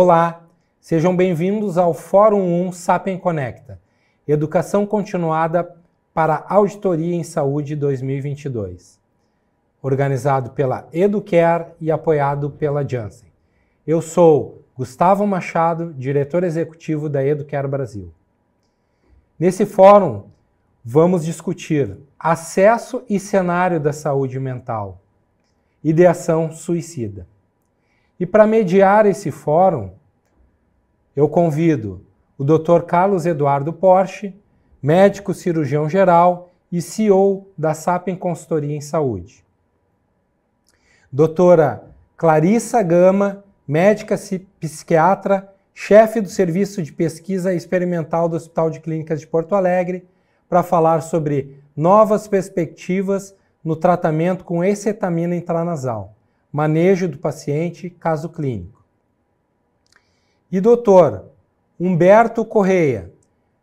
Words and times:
Olá, 0.00 0.44
sejam 0.80 1.16
bem-vindos 1.16 1.76
ao 1.76 1.92
Fórum 1.92 2.68
1 2.68 2.70
Sapien 2.70 3.18
Conecta, 3.18 3.80
Educação 4.28 4.86
Continuada 4.86 5.74
para 6.14 6.46
Auditoria 6.48 7.16
em 7.16 7.24
Saúde 7.24 7.74
2022, 7.74 9.00
organizado 9.82 10.50
pela 10.50 10.86
Educare 10.92 11.72
e 11.80 11.90
apoiado 11.90 12.48
pela 12.48 12.88
Janssen. 12.88 13.28
Eu 13.84 14.00
sou 14.00 14.62
Gustavo 14.76 15.26
Machado, 15.26 15.92
diretor 15.94 16.44
executivo 16.44 17.08
da 17.08 17.26
Educare 17.26 17.66
Brasil. 17.66 18.12
Nesse 19.36 19.66
fórum, 19.66 20.26
vamos 20.84 21.24
discutir 21.24 21.98
acesso 22.16 23.02
e 23.10 23.18
cenário 23.18 23.80
da 23.80 23.92
saúde 23.92 24.38
mental, 24.38 25.00
ideação 25.82 26.52
suicida. 26.52 27.26
E 28.18 28.26
para 28.26 28.46
mediar 28.46 29.06
esse 29.06 29.30
fórum, 29.30 29.90
eu 31.14 31.28
convido 31.28 32.04
o 32.36 32.44
Dr. 32.44 32.82
Carlos 32.86 33.26
Eduardo 33.26 33.72
Porsche, 33.72 34.34
médico 34.82 35.34
cirurgião 35.34 35.88
geral 35.88 36.50
e 36.70 36.82
CEO 36.82 37.48
da 37.56 37.74
Sapien 37.74 38.16
Consultoria 38.16 38.74
em 38.74 38.80
Saúde. 38.80 39.44
Doutora 41.10 41.84
Clarissa 42.16 42.82
Gama, 42.82 43.44
médica 43.66 44.16
psiquiatra, 44.60 45.52
chefe 45.72 46.20
do 46.20 46.28
Serviço 46.28 46.82
de 46.82 46.92
Pesquisa 46.92 47.54
Experimental 47.54 48.28
do 48.28 48.36
Hospital 48.36 48.70
de 48.70 48.80
Clínicas 48.80 49.20
de 49.20 49.26
Porto 49.26 49.54
Alegre, 49.54 50.06
para 50.48 50.62
falar 50.62 51.02
sobre 51.02 51.62
novas 51.76 52.26
perspectivas 52.26 53.34
no 53.62 53.76
tratamento 53.76 54.44
com 54.44 54.64
excetamina 54.64 55.36
intranasal, 55.36 56.14
manejo 56.52 57.08
do 57.08 57.18
paciente, 57.18 57.90
caso 57.90 58.28
clínico. 58.28 58.84
E 60.50 60.60
doutor 60.60 61.26
Humberto 61.78 62.44
Correia, 62.44 63.12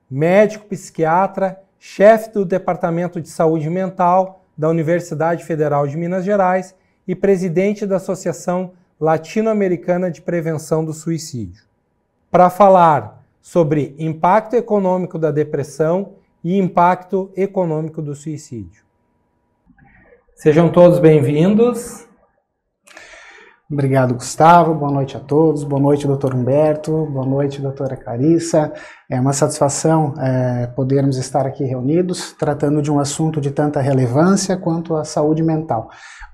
médico 0.10 0.66
psiquiatra, 0.68 1.62
chefe 1.80 2.32
do 2.32 2.46
Departamento 2.46 3.20
de 3.20 3.30
Saúde 3.30 3.70
Mental 3.70 4.46
da 4.58 4.70
Universidade 4.70 5.44
Federal 5.44 5.88
de 5.88 5.98
Minas 5.98 6.24
Gerais 6.24 6.76
e 7.08 7.16
presidente 7.16 7.86
da 7.86 7.98
Associação 7.98 8.74
Latino-Americana 9.00 10.10
de 10.10 10.22
Prevenção 10.22 10.86
do 10.86 10.94
Suicídio. 10.94 11.64
Para 12.32 12.50
falar 12.50 13.24
sobre 13.42 13.96
impacto 14.00 14.56
econômico 14.56 15.20
da 15.20 15.32
depressão 15.32 16.14
e 16.44 16.58
impacto 16.58 17.32
econômico 17.36 18.02
do 18.02 18.16
suicídio. 18.16 18.84
Sejam 20.36 20.72
todos 20.72 21.00
bem-vindos. 21.00 22.05
Obrigado, 23.70 24.14
Gustavo. 24.14 24.76
Boa 24.76 24.92
noite 24.92 25.18
a 25.18 25.20
todos. 25.20 25.64
Boa 25.64 25.82
noite, 25.82 26.06
doutor 26.06 26.36
Humberto. 26.36 27.06
Boa 27.08 27.26
noite, 27.26 27.62
doutora 27.62 27.98
Carissa. 27.98 28.72
É 29.08 29.20
uma 29.20 29.34
satisfação 29.34 30.16
é, 30.20 30.66
podermos 30.76 31.18
estar 31.18 31.46
aqui 31.46 31.64
reunidos, 31.64 32.34
tratando 32.40 32.82
de 32.82 32.92
um 32.92 33.00
assunto 33.00 33.40
de 33.40 33.52
tanta 33.52 33.80
relevância 33.80 34.58
quanto 34.58 34.96
a 34.96 35.04
saúde 35.04 35.44
mental. 35.44 35.92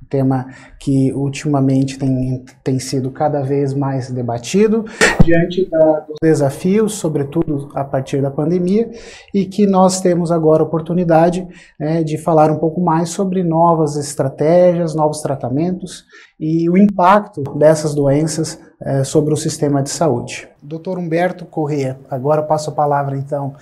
Tema 0.10 0.48
que 0.80 1.12
ultimamente 1.14 2.00
tem, 2.00 2.46
tem 2.64 2.80
sido 2.80 3.12
cada 3.12 3.42
vez 3.42 3.74
mais 3.74 4.10
debatido 4.10 4.86
diante 5.24 5.70
da, 5.70 6.00
dos 6.00 6.16
desafios, 6.22 6.94
sobretudo 6.94 7.70
a 7.76 7.84
partir 7.84 8.22
da 8.22 8.32
pandemia, 8.32 8.90
e 9.34 9.46
que 9.46 9.68
nós 9.68 10.00
temos 10.00 10.32
agora 10.32 10.64
a 10.64 10.66
oportunidade 10.66 11.46
né, 11.78 12.04
de 12.04 12.18
falar 12.18 12.50
um 12.50 12.58
pouco 12.58 12.80
mais 12.80 13.10
sobre 13.10 13.44
novas 13.44 13.98
estratégias, 13.98 14.96
novos 14.96 15.22
tratamentos 15.22 16.06
e 16.40 16.70
o 16.70 16.78
impacto 16.78 17.42
dessas 17.58 17.94
doenças 17.94 18.58
é, 18.81 19.03
sobre 19.03 19.34
o 19.34 19.38
sistema 19.38 19.81
de 19.84 19.90
saúde. 19.90 20.50
Doutor 20.62 20.97
Humberto 20.97 21.46
Corrêa, 21.46 22.00
agora 22.09 22.42
passo 22.42 22.69
a 22.69 22.74
palavra 22.74 23.16
então 23.18 23.56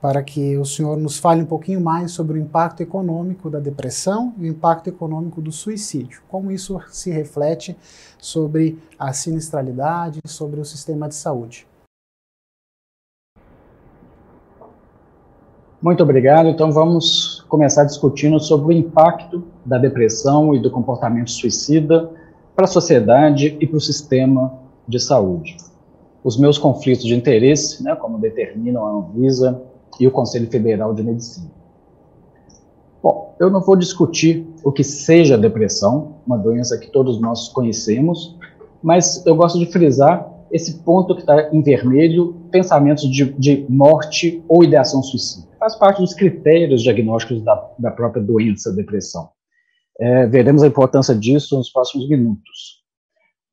para 0.00 0.22
que 0.22 0.56
o 0.56 0.64
senhor 0.64 0.96
nos 0.96 1.18
fale 1.18 1.42
um 1.42 1.46
pouquinho 1.46 1.80
mais 1.80 2.12
sobre 2.12 2.38
o 2.38 2.40
impacto 2.40 2.82
econômico 2.82 3.48
da 3.48 3.58
depressão 3.58 4.34
e 4.38 4.42
o 4.42 4.46
impacto 4.46 4.88
econômico 4.88 5.40
do 5.40 5.50
suicídio. 5.50 6.20
Como 6.28 6.52
isso 6.52 6.80
se 6.90 7.10
reflete 7.10 7.76
sobre 8.18 8.78
a 8.98 9.12
sinistralidade, 9.12 10.20
sobre 10.26 10.60
o 10.60 10.64
sistema 10.64 11.08
de 11.08 11.14
saúde. 11.14 11.66
Muito 15.80 16.02
obrigado. 16.02 16.48
Então 16.48 16.70
vamos 16.70 17.44
começar 17.48 17.84
discutindo 17.84 18.38
sobre 18.38 18.74
o 18.74 18.78
impacto 18.78 19.44
da 19.64 19.78
depressão 19.78 20.54
e 20.54 20.60
do 20.60 20.70
comportamento 20.70 21.30
suicida 21.30 22.10
para 22.54 22.64
a 22.64 22.68
sociedade 22.68 23.56
e 23.60 23.66
para 23.66 23.76
o 23.76 23.80
sistema 23.80 24.65
de 24.88 25.00
saúde. 25.00 25.56
Os 26.22 26.36
meus 26.36 26.58
conflitos 26.58 27.04
de 27.04 27.14
interesse, 27.14 27.82
né, 27.82 27.94
como 27.94 28.18
determinam 28.18 28.84
a 28.84 28.90
Anvisa, 28.90 29.62
e 30.00 30.06
o 30.06 30.10
Conselho 30.10 30.48
Federal 30.50 30.92
de 30.94 31.02
Medicina. 31.02 31.50
Bom, 33.02 33.34
eu 33.38 33.50
não 33.50 33.60
vou 33.60 33.76
discutir 33.76 34.46
o 34.64 34.72
que 34.72 34.82
seja 34.82 35.38
depressão, 35.38 36.16
uma 36.26 36.36
doença 36.36 36.78
que 36.78 36.90
todos 36.90 37.20
nós 37.20 37.48
conhecemos, 37.48 38.36
mas 38.82 39.24
eu 39.24 39.34
gosto 39.36 39.58
de 39.58 39.66
frisar 39.66 40.32
esse 40.50 40.78
ponto 40.78 41.14
que 41.14 41.20
está 41.22 41.50
em 41.52 41.62
vermelho, 41.62 42.34
pensamentos 42.50 43.08
de, 43.10 43.24
de, 43.32 43.66
morte 43.68 44.42
ou 44.48 44.62
ideação 44.62 45.02
suicida. 45.02 45.46
Faz 45.58 45.76
parte 45.76 46.00
dos 46.00 46.14
critérios 46.14 46.82
diagnósticos 46.82 47.42
da, 47.42 47.70
da 47.78 47.90
própria 47.90 48.22
doença, 48.22 48.72
depressão. 48.72 49.28
É, 49.98 50.26
veremos 50.26 50.62
a 50.62 50.66
importância 50.66 51.14
disso 51.14 51.56
nos 51.56 51.70
próximos 51.70 52.08
minutos. 52.08 52.75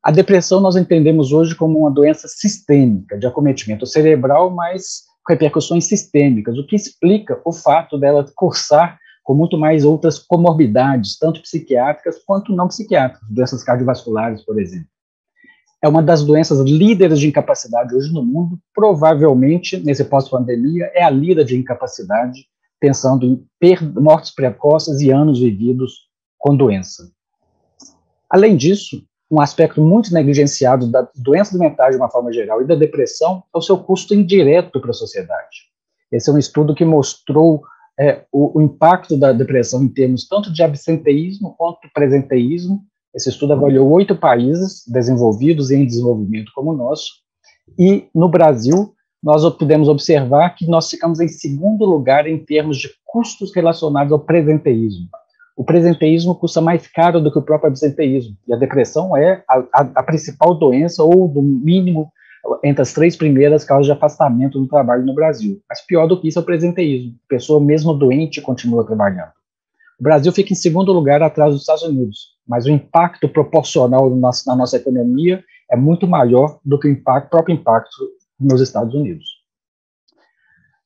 A 0.04 0.12
depressão 0.12 0.60
nós 0.60 0.76
entendemos 0.76 1.32
hoje 1.32 1.56
como 1.56 1.80
uma 1.80 1.90
doença 1.90 2.28
sistêmica, 2.28 3.18
de 3.18 3.26
acometimento 3.26 3.86
cerebral, 3.86 4.50
mas 4.50 5.04
repercussões 5.28 5.86
sistêmicas, 5.86 6.58
o 6.58 6.68
que 6.68 6.76
explica 6.76 7.42
o 7.46 7.54
fato 7.54 7.98
dela 7.98 8.26
cursar 8.36 9.00
com 9.24 9.34
muito 9.34 9.58
mais 9.58 9.86
outras 9.86 10.20
comorbidades, 10.20 11.18
tanto 11.18 11.42
psiquiátricas 11.42 12.22
quanto 12.26 12.54
não 12.54 12.68
psiquiátricas, 12.68 13.26
doenças 13.30 13.64
cardiovasculares, 13.64 14.44
por 14.44 14.60
exemplo. 14.60 14.88
É 15.82 15.88
uma 15.88 16.04
das 16.04 16.22
doenças 16.22 16.60
líderes 16.60 17.20
de 17.20 17.30
incapacidade 17.30 17.96
hoje 17.96 18.14
no 18.14 18.26
mundo, 18.26 18.60
provavelmente, 18.76 19.78
nesse 19.78 20.04
pós-pandemia, 20.04 20.92
é 20.94 21.04
a 21.04 21.10
líder 21.10 21.46
de 21.46 21.58
incapacidade, 21.58 22.46
pensando 22.78 23.26
em 23.26 23.48
mortes 24.02 24.36
precoces 24.36 25.00
e 25.00 25.12
anos 25.12 25.40
vividos 25.40 26.10
com 26.38 26.58
doença. 26.58 27.10
Além 28.30 28.58
disso, 28.58 29.02
um 29.34 29.42
aspecto 29.42 29.82
muito 29.82 30.14
negligenciado 30.14 30.86
das 30.86 31.08
doenças 31.16 31.60
mentais 31.60 31.96
de 31.96 31.98
uma 31.98 32.10
forma 32.10 32.32
geral 32.32 32.62
e 32.62 32.68
da 32.68 32.76
depressão 32.76 33.44
é 33.54 33.58
o 33.58 33.62
seu 33.62 33.80
custo 33.80 34.14
indireto 34.14 34.80
para 34.80 34.92
a 34.92 34.94
sociedade. 34.94 35.72
Esse 36.12 36.30
é 36.30 36.34
um 36.34 36.38
estudo 36.38 36.76
que 36.76 36.86
mostrou 36.86 37.64
é, 38.00 38.26
o, 38.32 38.60
o, 38.60 38.62
impacto 38.62 39.18
da 39.18 39.32
depressão 39.32 39.82
em 39.82 39.88
termos 39.88 40.28
tanto 40.28 40.54
de 40.54 40.62
absenteísmo 40.62 41.56
quanto 41.58 41.80
presenteísmo. 41.96 42.84
Esse 43.12 43.30
estudo 43.30 43.54
avaliou 43.54 43.90
oito 43.90 44.16
países 44.16 44.84
desenvolvidos 44.88 45.72
e 45.72 45.78
em 45.78 45.86
desenvolvimento 45.86 46.52
como 46.54 46.72
o 46.72 46.78
nosso, 46.78 47.14
e 47.78 48.08
no 48.14 48.30
Brasil 48.30 48.94
nós 49.22 49.44
pudemos 49.56 49.88
observar 49.88 50.52
que 50.52 50.68
nós 50.68 50.92
ficamos 50.92 51.20
em 51.20 51.28
segundo 51.28 51.86
lugar 51.86 52.28
em 52.28 52.38
termos 52.38 52.78
de 52.78 52.90
custos 53.04 53.52
relacionados 53.56 54.12
ao 54.12 54.20
presenteísmo 54.20 55.08
o 55.56 55.64
presenteísmo 55.64 56.36
custa 56.36 56.60
mais 56.60 56.88
caro 56.88 57.22
do 57.22 57.32
que 57.32 57.38
o 57.38 57.44
próprio 57.44 57.70
absenteísmo. 57.70 58.36
E 58.48 58.54
a 58.54 58.58
depressão 58.58 59.16
é 59.16 59.44
a, 59.48 59.60
a, 59.74 59.82
a, 59.96 60.04
principal 60.04 60.56
doença, 60.56 61.04
ou 61.04 61.28
do 61.28 61.42
mínimo, 61.42 62.12
entre 62.64 62.82
as 62.82 62.92
três 62.92 63.16
primeiras 63.16 63.64
causas 63.64 63.86
de 63.86 63.92
afastamento 63.92 64.60
do 64.60 64.68
trabalho 64.68 65.06
no 65.06 65.14
Brasil. 65.14 65.62
Mas 65.70 65.86
pior 65.86 66.08
do 66.08 66.20
que 66.20 66.28
isso 66.28 66.40
é 66.40 66.42
o 66.42 66.46
presenteísmo. 66.46 67.16
A 67.26 67.30
pessoa, 67.30 67.62
mesmo 67.62 67.94
doente, 67.94 68.42
continua 68.42 68.86
trabalhando. 68.86 69.32
O 70.00 70.04
Brasil 70.04 70.32
fica 70.32 70.52
em 70.52 70.56
segundo 70.56 70.92
lugar 70.92 71.22
atrás 71.22 71.54
dos 71.54 71.62
Estados 71.62 71.84
Unidos, 71.84 72.34
mas 72.48 72.66
o 72.66 72.70
impacto 72.70 73.30
proporcional 73.30 74.10
nosso, 74.10 74.48
na 74.48 74.56
nossa 74.56 74.78
economia 74.78 75.44
é 75.72 75.78
muito 75.78 76.08
maior 76.08 76.60
do 76.66 76.80
que 76.80 76.88
o 76.88 76.92
impacto, 76.92 77.30
próprio 77.30 77.54
impacto 77.54 77.96
nos 78.40 78.60
Estados 78.60 78.94
Unidos. 78.94 79.26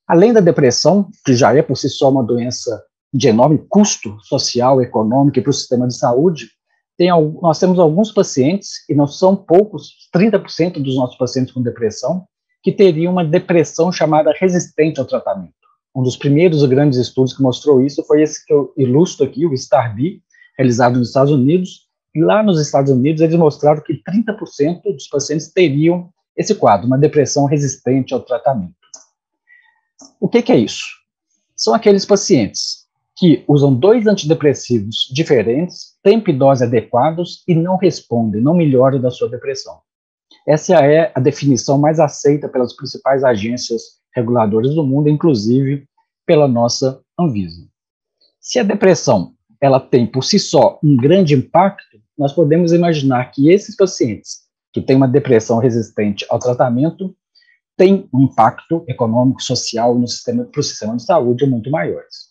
Além 0.07 0.33
da 0.33 0.39
depressão, 0.39 1.09
que 1.25 1.33
já 1.33 1.55
é 1.55 1.61
por 1.61 1.75
si 1.75 1.89
só 1.89 2.09
uma 2.09 2.23
doença 2.23 2.81
de 3.17 3.27
enorme 3.27 3.57
custo 3.67 4.15
social, 4.21 4.79
econômico 4.79 5.39
e 5.39 5.41
para 5.41 5.49
o 5.49 5.53
sistema 5.53 5.87
de 5.87 5.97
saúde, 5.97 6.49
tem, 6.95 7.09
nós 7.41 7.59
temos 7.59 7.79
alguns 7.79 8.11
pacientes, 8.11 8.85
e 8.87 8.93
não 8.93 9.07
são 9.07 9.35
poucos, 9.35 10.09
30% 10.15 10.81
dos 10.81 10.95
nossos 10.95 11.17
pacientes 11.17 11.51
com 11.51 11.61
depressão, 11.61 12.27
que 12.61 12.71
teriam 12.71 13.11
uma 13.11 13.25
depressão 13.25 13.91
chamada 13.91 14.31
resistente 14.39 14.99
ao 14.99 15.05
tratamento. 15.05 15.53
Um 15.95 16.03
dos 16.03 16.15
primeiros 16.15 16.63
grandes 16.65 16.99
estudos 16.99 17.33
que 17.35 17.41
mostrou 17.41 17.83
isso 17.83 18.03
foi 18.03 18.21
esse 18.21 18.45
que 18.45 18.53
eu 18.53 18.71
ilustro 18.77 19.25
aqui, 19.25 19.47
o 19.47 19.57
STAR-B, 19.57 20.21
realizado 20.55 20.99
nos 20.99 21.07
Estados 21.07 21.33
Unidos, 21.33 21.87
e 22.13 22.21
lá 22.21 22.43
nos 22.43 22.59
Estados 22.61 22.91
Unidos 22.91 23.21
eles 23.21 23.35
mostraram 23.35 23.81
que 23.81 23.93
30% 23.93 24.81
dos 24.93 25.07
pacientes 25.07 25.51
teriam 25.51 26.09
esse 26.35 26.53
quadro, 26.53 26.85
uma 26.85 26.99
depressão 26.99 27.45
resistente 27.45 28.13
ao 28.13 28.19
tratamento. 28.19 28.75
O 30.19 30.27
que, 30.27 30.43
que 30.43 30.51
é 30.51 30.57
isso? 30.57 30.83
São 31.55 31.73
aqueles 31.73 32.05
pacientes 32.05 32.76
que 33.17 33.43
usam 33.47 33.73
dois 33.73 34.05
antidepressivos 34.05 35.09
diferentes, 35.11 35.95
tempo 36.03 36.29
e 36.29 36.37
adequados 36.61 37.43
e 37.47 37.55
não 37.55 37.75
respondem, 37.75 38.41
não 38.41 38.53
melhoram 38.53 39.01
da 39.01 39.09
sua 39.09 39.27
depressão. 39.27 39.79
Essa 40.47 40.75
é 40.85 41.11
a 41.15 41.19
definição 41.19 41.79
mais 41.79 41.99
aceita 41.99 42.47
pelas 42.47 42.75
principais 42.75 43.23
agências 43.23 43.81
reguladoras 44.15 44.75
do 44.75 44.83
mundo, 44.83 45.09
inclusive 45.09 45.85
pela 46.25 46.47
nossa 46.47 47.01
Anvisa. 47.19 47.67
Se 48.39 48.59
a 48.59 48.63
depressão 48.63 49.33
ela 49.59 49.79
tem 49.79 50.05
por 50.05 50.23
si 50.23 50.37
só 50.37 50.79
um 50.83 50.95
grande 50.95 51.33
impacto, 51.33 51.99
nós 52.15 52.33
podemos 52.33 52.71
imaginar 52.71 53.31
que 53.31 53.49
esses 53.49 53.75
pacientes 53.75 54.41
que 54.71 54.81
têm 54.81 54.95
uma 54.95 55.07
depressão 55.07 55.57
resistente 55.57 56.25
ao 56.29 56.37
tratamento 56.37 57.15
têm 57.75 58.07
um 58.13 58.23
impacto 58.23 58.83
econômico, 58.87 59.41
social 59.41 59.97
no 59.97 60.07
sistema 60.07 60.45
para 60.45 60.59
o 60.59 60.63
sistema 60.63 60.95
de 60.95 61.03
saúde 61.03 61.45
muito 61.45 61.71
maiores. 61.71 62.26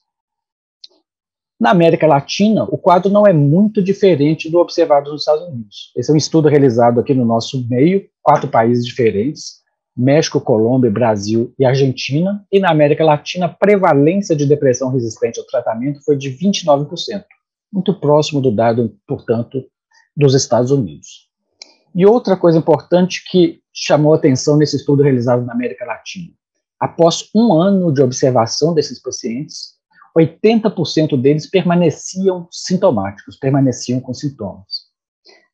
Na 1.58 1.70
América 1.70 2.06
Latina, 2.06 2.64
o 2.64 2.76
quadro 2.76 3.10
não 3.10 3.26
é 3.26 3.32
muito 3.32 3.82
diferente 3.82 4.50
do 4.50 4.58
observado 4.58 5.10
nos 5.10 5.22
Estados 5.22 5.48
Unidos. 5.48 5.90
Esse 5.96 6.10
é 6.10 6.14
um 6.14 6.18
estudo 6.18 6.48
realizado 6.48 7.00
aqui 7.00 7.14
no 7.14 7.24
nosso 7.24 7.66
meio, 7.68 8.06
quatro 8.22 8.48
países 8.48 8.84
diferentes, 8.84 9.62
México, 9.96 10.38
Colômbia, 10.38 10.90
Brasil 10.90 11.54
e 11.58 11.64
Argentina, 11.64 12.44
e 12.52 12.60
na 12.60 12.70
América 12.70 13.02
Latina 13.02 13.46
a 13.46 13.48
prevalência 13.48 14.36
de 14.36 14.44
depressão 14.44 14.90
resistente 14.90 15.40
ao 15.40 15.46
tratamento 15.46 16.04
foi 16.04 16.16
de 16.16 16.30
29%, 16.30 17.24
muito 17.72 17.98
próximo 17.98 18.42
do 18.42 18.54
dado, 18.54 18.94
portanto, 19.08 19.64
dos 20.14 20.34
Estados 20.34 20.70
Unidos. 20.70 21.26
E 21.94 22.04
outra 22.04 22.36
coisa 22.36 22.58
importante 22.58 23.24
que 23.30 23.60
chamou 23.72 24.12
atenção 24.12 24.58
nesse 24.58 24.76
estudo 24.76 25.02
realizado 25.02 25.46
na 25.46 25.54
América 25.54 25.86
Latina, 25.86 26.30
após 26.78 27.30
um 27.34 27.54
ano 27.54 27.90
de 27.90 28.02
observação 28.02 28.74
desses 28.74 29.00
pacientes, 29.00 29.75
80% 30.16 31.20
deles 31.20 31.48
permaneciam 31.48 32.48
sintomáticos, 32.50 33.36
permaneciam 33.36 34.00
com 34.00 34.14
sintomas. 34.14 34.86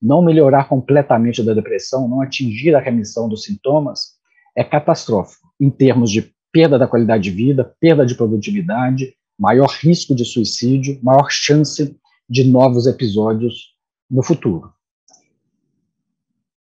Não 0.00 0.22
melhorar 0.22 0.68
completamente 0.68 1.42
da 1.42 1.52
depressão, 1.52 2.08
não 2.08 2.20
atingir 2.20 2.74
a 2.74 2.80
remissão 2.80 3.28
dos 3.28 3.42
sintomas, 3.42 4.16
é 4.56 4.62
catastrófico 4.62 5.48
em 5.60 5.70
termos 5.70 6.10
de 6.10 6.32
perda 6.52 6.78
da 6.78 6.86
qualidade 6.86 7.24
de 7.24 7.30
vida, 7.30 7.74
perda 7.80 8.04
de 8.04 8.14
produtividade, 8.14 9.14
maior 9.38 9.68
risco 9.80 10.14
de 10.14 10.24
suicídio, 10.24 11.00
maior 11.02 11.28
chance 11.30 11.96
de 12.28 12.44
novos 12.44 12.86
episódios 12.86 13.74
no 14.10 14.22
futuro. 14.22 14.72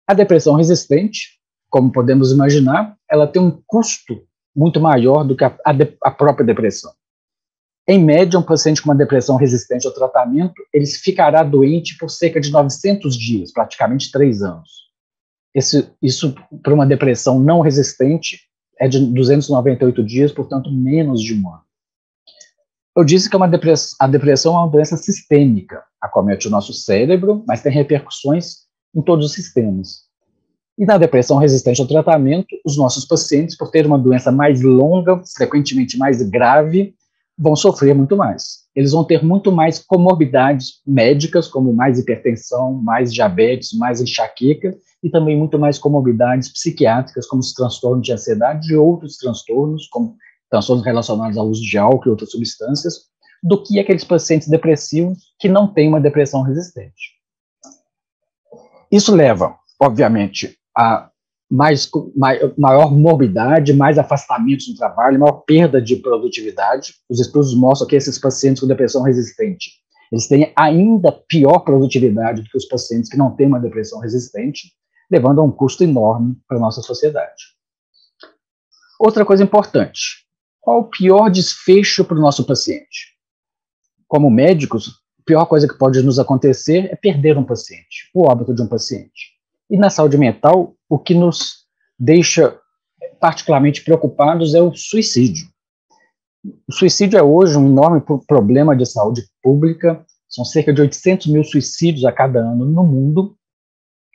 A 0.08 0.14
depressão 0.14 0.56
resistente, 0.56 1.40
como 1.70 1.92
podemos 1.92 2.32
imaginar, 2.32 2.96
ela 3.10 3.28
tem 3.28 3.42
um 3.42 3.62
custo 3.66 4.24
muito 4.56 4.80
maior 4.80 5.24
do 5.24 5.36
que 5.36 5.44
a, 5.44 5.56
a, 5.66 5.72
a 6.04 6.12
própria 6.12 6.46
depressão. 6.46 6.92
Em 7.90 7.98
média, 7.98 8.38
um 8.38 8.44
paciente 8.44 8.84
com 8.84 8.90
uma 8.90 8.96
depressão 8.96 9.36
resistente 9.36 9.88
ao 9.88 9.92
tratamento, 9.92 10.54
ele 10.72 10.86
ficará 10.86 11.42
doente 11.42 11.98
por 11.98 12.08
cerca 12.08 12.40
de 12.40 12.52
900 12.52 13.18
dias, 13.18 13.52
praticamente 13.52 14.12
três 14.12 14.44
anos. 14.44 14.70
Esse, 15.56 15.90
isso, 16.00 16.36
para 16.62 16.76
uma 16.76 16.86
depressão 16.86 17.40
não 17.40 17.62
resistente, 17.62 18.42
é 18.80 18.88
de 18.88 19.00
298 19.00 20.04
dias, 20.04 20.32
portanto, 20.32 20.72
menos 20.72 21.20
de 21.20 21.34
um 21.34 21.50
ano. 21.50 21.64
Eu 22.96 23.04
disse 23.04 23.28
que 23.28 23.36
é 23.36 23.48
depress 23.48 23.96
a 24.00 24.06
depressão 24.06 24.56
é 24.56 24.60
uma 24.60 24.70
doença 24.70 24.96
sistêmica, 24.96 25.84
acomete 26.00 26.48
o 26.48 26.52
nosso 26.52 26.72
cérebro, 26.74 27.44
mas 27.48 27.64
tem 27.64 27.72
repercussões 27.72 28.68
em 28.94 29.02
todos 29.02 29.26
os 29.26 29.34
sistemas. 29.34 30.08
E 30.78 30.86
na 30.86 31.00
depressão 31.00 31.38
resistente 31.38 31.82
ao 31.82 31.88
tratamento, 31.88 32.56
os 32.64 32.78
nossos 32.78 33.06
pacientes, 33.06 33.58
por 33.58 33.72
ter 33.72 33.88
uma 33.88 33.98
doença 33.98 34.32
mais 34.32 34.62
longa, 34.62 35.20
frequentemente 35.36 35.98
mais 35.98 36.22
grave, 36.22 36.94
vão 37.40 37.56
sofrer 37.56 37.96
muito 37.96 38.18
mais. 38.18 38.66
Eles 38.76 38.92
vão 38.92 39.06
ter 39.06 39.24
muito 39.24 39.50
mais 39.50 39.80
comorbidades 39.80 40.82
médicas, 40.86 41.48
como 41.48 41.74
mais 41.74 41.98
hipertensão, 41.98 42.74
mais 42.74 43.14
diabetes, 43.14 43.72
mais 43.78 44.02
enxaqueca, 44.02 44.78
e 45.02 45.10
também 45.10 45.38
muito 45.38 45.58
mais 45.58 45.80
comorbidades 45.80 46.52
psiquiátricas, 46.52 47.26
como 47.26 47.40
os 47.40 47.54
transtornos 47.54 48.06
de 48.06 48.12
ansiedade 48.12 48.74
e 48.74 48.76
outros 48.76 49.16
transtornos, 49.16 49.88
como 49.88 50.18
transtornos 50.52 50.86
relacionados 50.86 51.38
ao 51.38 51.48
uso 51.48 51.62
de 51.62 51.78
álcool 51.78 52.10
e 52.10 52.12
outras 52.12 52.32
substâncias, 52.32 53.06
do 53.42 53.64
que 53.64 53.80
aqueles 53.80 54.04
pacientes 54.04 54.50
depressivos 54.50 55.18
que 55.40 55.48
não 55.48 55.74
têm 55.74 55.88
uma 55.88 56.02
depressão 56.02 56.42
resistente. 56.42 57.18
Isso 58.92 59.16
leva, 59.16 59.56
obviamente, 59.82 60.58
a 60.76 61.10
mais, 61.50 61.90
maior 62.58 62.92
morbidade, 62.92 63.74
mais 63.74 63.98
afastamentos 63.98 64.68
do 64.68 64.76
trabalho, 64.76 65.20
maior 65.20 65.44
perda 65.48 65.82
de 65.82 65.96
produtividade. 65.96 66.94
Os 67.10 67.20
estudos 67.20 67.56
mostram 67.56 67.88
que 67.88 67.96
esses 67.96 68.20
pacientes 68.20 68.62
com 68.62 68.68
depressão 68.68 69.02
resistente, 69.02 69.72
eles 70.12 70.28
têm 70.28 70.54
ainda 70.56 71.12
pior 71.12 71.60
produtividade 71.60 72.42
do 72.42 72.50
que 72.50 72.58
os 72.58 72.66
pacientes 72.66 73.10
que 73.10 73.18
não 73.18 73.36
têm 73.36 73.48
uma 73.48 73.60
depressão 73.60 74.00
resistente, 74.00 74.72
levando 75.10 75.42
a 75.42 75.44
um 75.44 75.52
custo 75.52 75.84
enorme 75.84 76.38
para 76.48 76.58
a 76.58 76.62
nossa 76.62 76.82
sociedade. 76.82 77.44
Outra 79.00 79.26
coisa 79.26 79.44
importante, 79.44 80.26
qual 80.60 80.82
o 80.82 80.90
pior 80.90 81.30
desfecho 81.30 82.04
para 82.06 82.18
o 82.18 82.22
nosso 82.22 82.46
paciente? 82.46 83.18
Como 84.08 84.30
médicos, 84.30 84.90
a 85.20 85.24
pior 85.26 85.46
coisa 85.46 85.68
que 85.68 85.78
pode 85.78 86.02
nos 86.04 86.20
acontecer 86.20 86.92
é 86.92 86.96
perder 86.96 87.38
um 87.38 87.44
paciente, 87.44 88.10
o 88.14 88.28
óbito 88.28 88.54
de 88.54 88.62
um 88.62 88.68
paciente. 88.68 89.34
E 89.70 89.78
na 89.78 89.90
saúde 89.90 90.18
mental, 90.18 90.76
o 90.90 90.98
que 90.98 91.14
nos 91.14 91.66
deixa 91.98 92.58
particularmente 93.20 93.84
preocupados 93.84 94.56
é 94.56 94.62
o 94.62 94.74
suicídio. 94.74 95.48
O 96.68 96.74
suicídio 96.74 97.20
é 97.20 97.24
hoje 97.24 97.58
um 97.58 97.68
enorme 97.68 98.02
problema 98.28 98.76
de 98.76 98.86
saúde 98.86 99.24
pública, 99.44 100.06
são 100.28 100.46
cerca 100.46 100.74
de 100.74 100.82
800 100.82 101.28
mil 101.28 101.44
suicídios 101.44 102.06
a 102.06 102.12
cada 102.12 102.40
ano 102.40 102.66
no 102.66 102.84
mundo, 102.84 103.36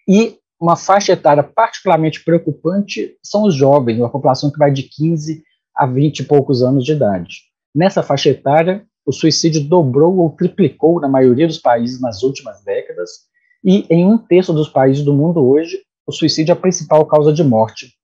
e 0.08 0.38
uma 0.60 0.76
faixa 0.76 1.12
etária 1.12 1.42
particularmente 1.42 2.24
preocupante 2.24 3.16
são 3.22 3.44
os 3.44 3.54
jovens, 3.54 3.98
uma 3.98 4.10
população 4.10 4.50
que 4.50 4.58
vai 4.58 4.72
de 4.72 4.84
15 4.84 5.42
a 5.76 5.86
20 5.86 6.20
e 6.20 6.24
poucos 6.24 6.62
anos 6.62 6.84
de 6.84 6.92
idade. 6.92 7.42
Nessa 7.74 8.02
faixa 8.02 8.30
etária, 8.30 8.86
o 9.04 9.12
suicídio 9.12 9.62
dobrou 9.62 10.16
ou 10.18 10.30
triplicou 10.30 11.00
na 11.00 11.08
maioria 11.08 11.46
dos 11.46 11.58
países 11.58 12.00
nas 12.00 12.22
últimas 12.22 12.62
décadas, 12.64 13.10
e 13.62 13.86
em 13.90 14.06
um 14.06 14.16
terço 14.16 14.52
dos 14.52 14.68
países 14.68 15.04
do 15.04 15.12
mundo 15.12 15.44
hoje, 15.44 15.83
o 16.06 16.12
suicídio 16.12 16.52
é 16.52 16.54
a 16.54 16.60
principal 16.60 17.04
causa 17.06 17.32
de 17.32 17.42
morte 17.42 17.94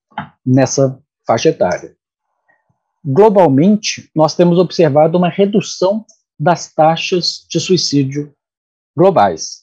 nessa 0.44 0.98
faixa 1.26 1.50
etária. 1.50 1.94
Globalmente, 3.04 4.10
nós 4.14 4.34
temos 4.34 4.58
observado 4.58 5.16
uma 5.16 5.28
redução 5.28 6.04
das 6.38 6.72
taxas 6.72 7.46
de 7.48 7.60
suicídio 7.60 8.32
globais. 8.96 9.60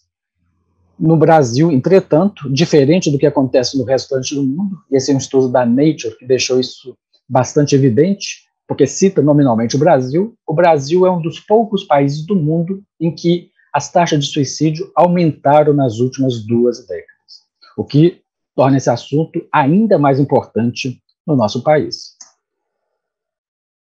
No 0.99 1.15
Brasil, 1.15 1.71
entretanto, 1.71 2.51
diferente 2.51 3.11
do 3.11 3.17
que 3.19 3.27
acontece 3.27 3.77
no 3.77 3.83
restante 3.83 4.33
do 4.33 4.41
mundo, 4.41 4.77
e 4.91 4.97
esse 4.97 5.11
é 5.11 5.13
um 5.13 5.19
estudo 5.19 5.49
da 5.49 5.65
Nature 5.65 6.17
que 6.17 6.25
deixou 6.25 6.59
isso 6.59 6.97
bastante 7.29 7.75
evidente, 7.75 8.47
porque 8.67 8.87
cita 8.87 9.21
nominalmente 9.21 9.75
o 9.75 9.79
Brasil, 9.79 10.35
o 10.45 10.53
Brasil 10.53 11.05
é 11.05 11.11
um 11.11 11.21
dos 11.21 11.39
poucos 11.39 11.83
países 11.83 12.25
do 12.25 12.35
mundo 12.35 12.83
em 12.99 13.13
que 13.13 13.51
as 13.71 13.91
taxas 13.91 14.25
de 14.25 14.31
suicídio 14.31 14.91
aumentaram 14.95 15.73
nas 15.73 15.99
últimas 15.99 16.43
duas 16.45 16.87
décadas, 16.87 17.43
o 17.77 17.83
que 17.83 18.21
torna 18.57 18.77
esse 18.77 18.89
assunto 18.89 19.47
ainda 19.53 19.99
mais 19.99 20.19
importante 20.19 20.99
no 21.27 21.35
nosso 21.35 21.61
país. 21.61 22.17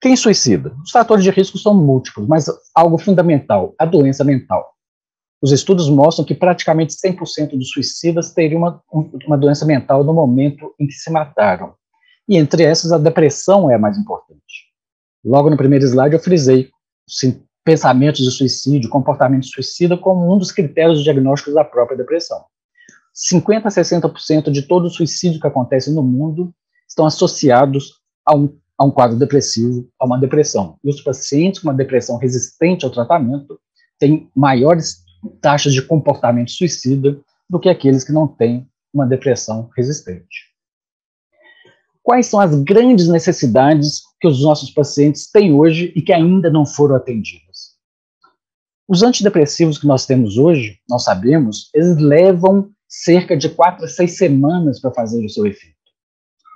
Quem 0.01 0.18
suicida? 0.18 0.75
Os 0.84 0.92
fatores 0.92 1.24
de 1.24 1.32
risco 1.32 1.58
são 1.58 1.74
múltiplos, 1.74 2.28
mas 2.28 2.46
algo 2.75 2.98
fundamental, 2.98 3.74
a 3.80 3.86
doença 3.86 4.24
mental. 4.25 4.74
Os 5.42 5.54
estudos 5.54 5.89
mostram 5.89 6.25
que 6.25 6.36
praticamente 6.36 6.94
100% 6.94 7.51
dos 7.51 7.70
suicidas 7.70 8.34
teriam 8.34 8.60
uma, 8.60 8.84
uma 9.25 9.38
doença 9.38 9.66
mental 9.66 10.04
no 10.04 10.13
momento 10.13 10.75
em 10.78 10.86
que 10.86 10.94
se 10.94 11.10
mataram. 11.10 11.74
E 12.28 12.38
entre 12.38 12.63
essas, 12.63 12.92
a 12.92 12.98
depressão 12.98 13.72
é 13.72 13.75
a 13.75 13.80
mais 13.80 13.98
importante. 13.98 14.74
Logo 15.24 15.50
no 15.50 15.56
primeiro 15.56 15.86
slide, 15.86 16.16
eu 16.16 16.22
frisei 16.22 16.70
pensamentos 17.63 18.24
de 18.25 18.32
suicídio, 18.32 18.89
comportamento 18.89 19.46
suicida 19.46 19.98
como 19.98 20.34
um 20.34 20.38
dos 20.38 20.51
critérios 20.51 21.01
diagnósticos 21.01 21.54
da 21.54 21.63
própria 21.63 21.98
depressão. 21.98 22.44
50 23.20 23.68
a 23.68 23.72
60% 23.72 24.50
de 24.50 24.62
todo 24.62 24.86
o 24.86 24.90
suicídio 24.90 25.42
que 25.42 25.48
acontece 25.48 25.94
no 25.94 26.02
mundo 26.02 26.54
estão 26.88 27.06
associados 27.06 28.00
a 28.26 28.34
um, 28.34 28.58
a 28.78 28.86
um 28.86 28.92
quadro 28.92 29.18
depressivo, 29.18 29.90
a 30.00 30.06
uma 30.06 30.18
depressão. 30.18 30.80
E 30.82 30.90
os 30.90 31.02
pacientes 31.02 31.60
com 31.60 31.68
uma 31.68 31.76
depressão 31.76 32.18
resistente 32.18 32.86
ao 32.86 32.92
tratamento 32.92 33.60
têm 34.00 34.32
maiores 34.34 35.04
taxas 35.42 35.74
de 35.74 35.82
comportamento 35.82 36.50
suicida 36.52 37.20
do 37.50 37.60
que 37.60 37.68
aqueles 37.68 38.06
que 38.06 38.14
não 38.14 38.26
têm 38.26 38.66
uma 38.94 39.06
depressão 39.06 39.70
resistente. 39.76 40.48
Quais 42.02 42.28
são 42.28 42.40
as 42.40 42.56
grandes 42.64 43.10
necessidades 43.10 44.02
que 44.22 44.30
os 44.30 44.42
nossos 44.42 44.70
pacientes 44.70 45.30
têm 45.30 45.54
hoje 45.54 45.92
e 45.94 46.02
que 46.02 46.14
ainda 46.14 46.50
não 46.50 46.66
foram 46.66 46.96
atendidas? 46.96 47.76
Os 48.88 49.04
antidepressivos 49.04 49.78
que 49.78 49.86
nós 49.86 50.06
temos 50.06 50.38
hoje, 50.38 50.80
nós 50.90 51.04
sabemos, 51.04 51.70
eles 51.76 51.98
levam 51.98 52.72
cerca 52.89 53.38
de 53.38 53.50
quatro 53.50 53.86
a 53.86 53.88
seis 53.88 54.17
semanas 54.17 54.81
para 54.81 54.91
fazer 54.91 55.24
o 55.24 55.29
seu 55.29 55.46
efeito. 55.46 55.77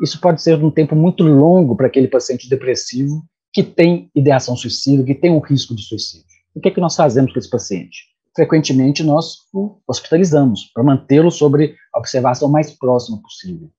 Isso 0.02 0.20
pode 0.20 0.42
ser 0.42 0.62
um 0.62 0.72
tempo 0.72 0.96
muito 0.96 1.24
longo 1.24 1.76
para 1.76 1.88
aquele 1.88 2.08
paciente 2.08 2.50
depressivo 2.50 3.24
que 3.54 3.64
tem 3.64 4.10
ideação 4.16 4.58
suicida, 4.58 5.04
que 5.04 5.14
tem 5.14 5.32
um 5.32 5.40
risco 5.40 5.76
de 5.76 5.84
suicídio. 5.84 6.26
O 6.56 6.60
que 6.60 6.70
é 6.70 6.72
que 6.72 6.82
nós 6.82 6.96
fazemos 6.96 7.32
com 7.32 7.40
esse 7.40 7.50
paciente? 7.50 8.14
frequentemente 8.36 9.04
nós 9.04 9.38
o 9.54 9.78
hospitalizamos, 9.88 10.72
para 10.74 10.84
mantê-lo 10.84 11.32
sobre 11.32 11.76
a 11.94 12.00
observação 12.00 12.50
mais 12.50 12.72
próxima 12.72 13.22
possível. 13.22 13.70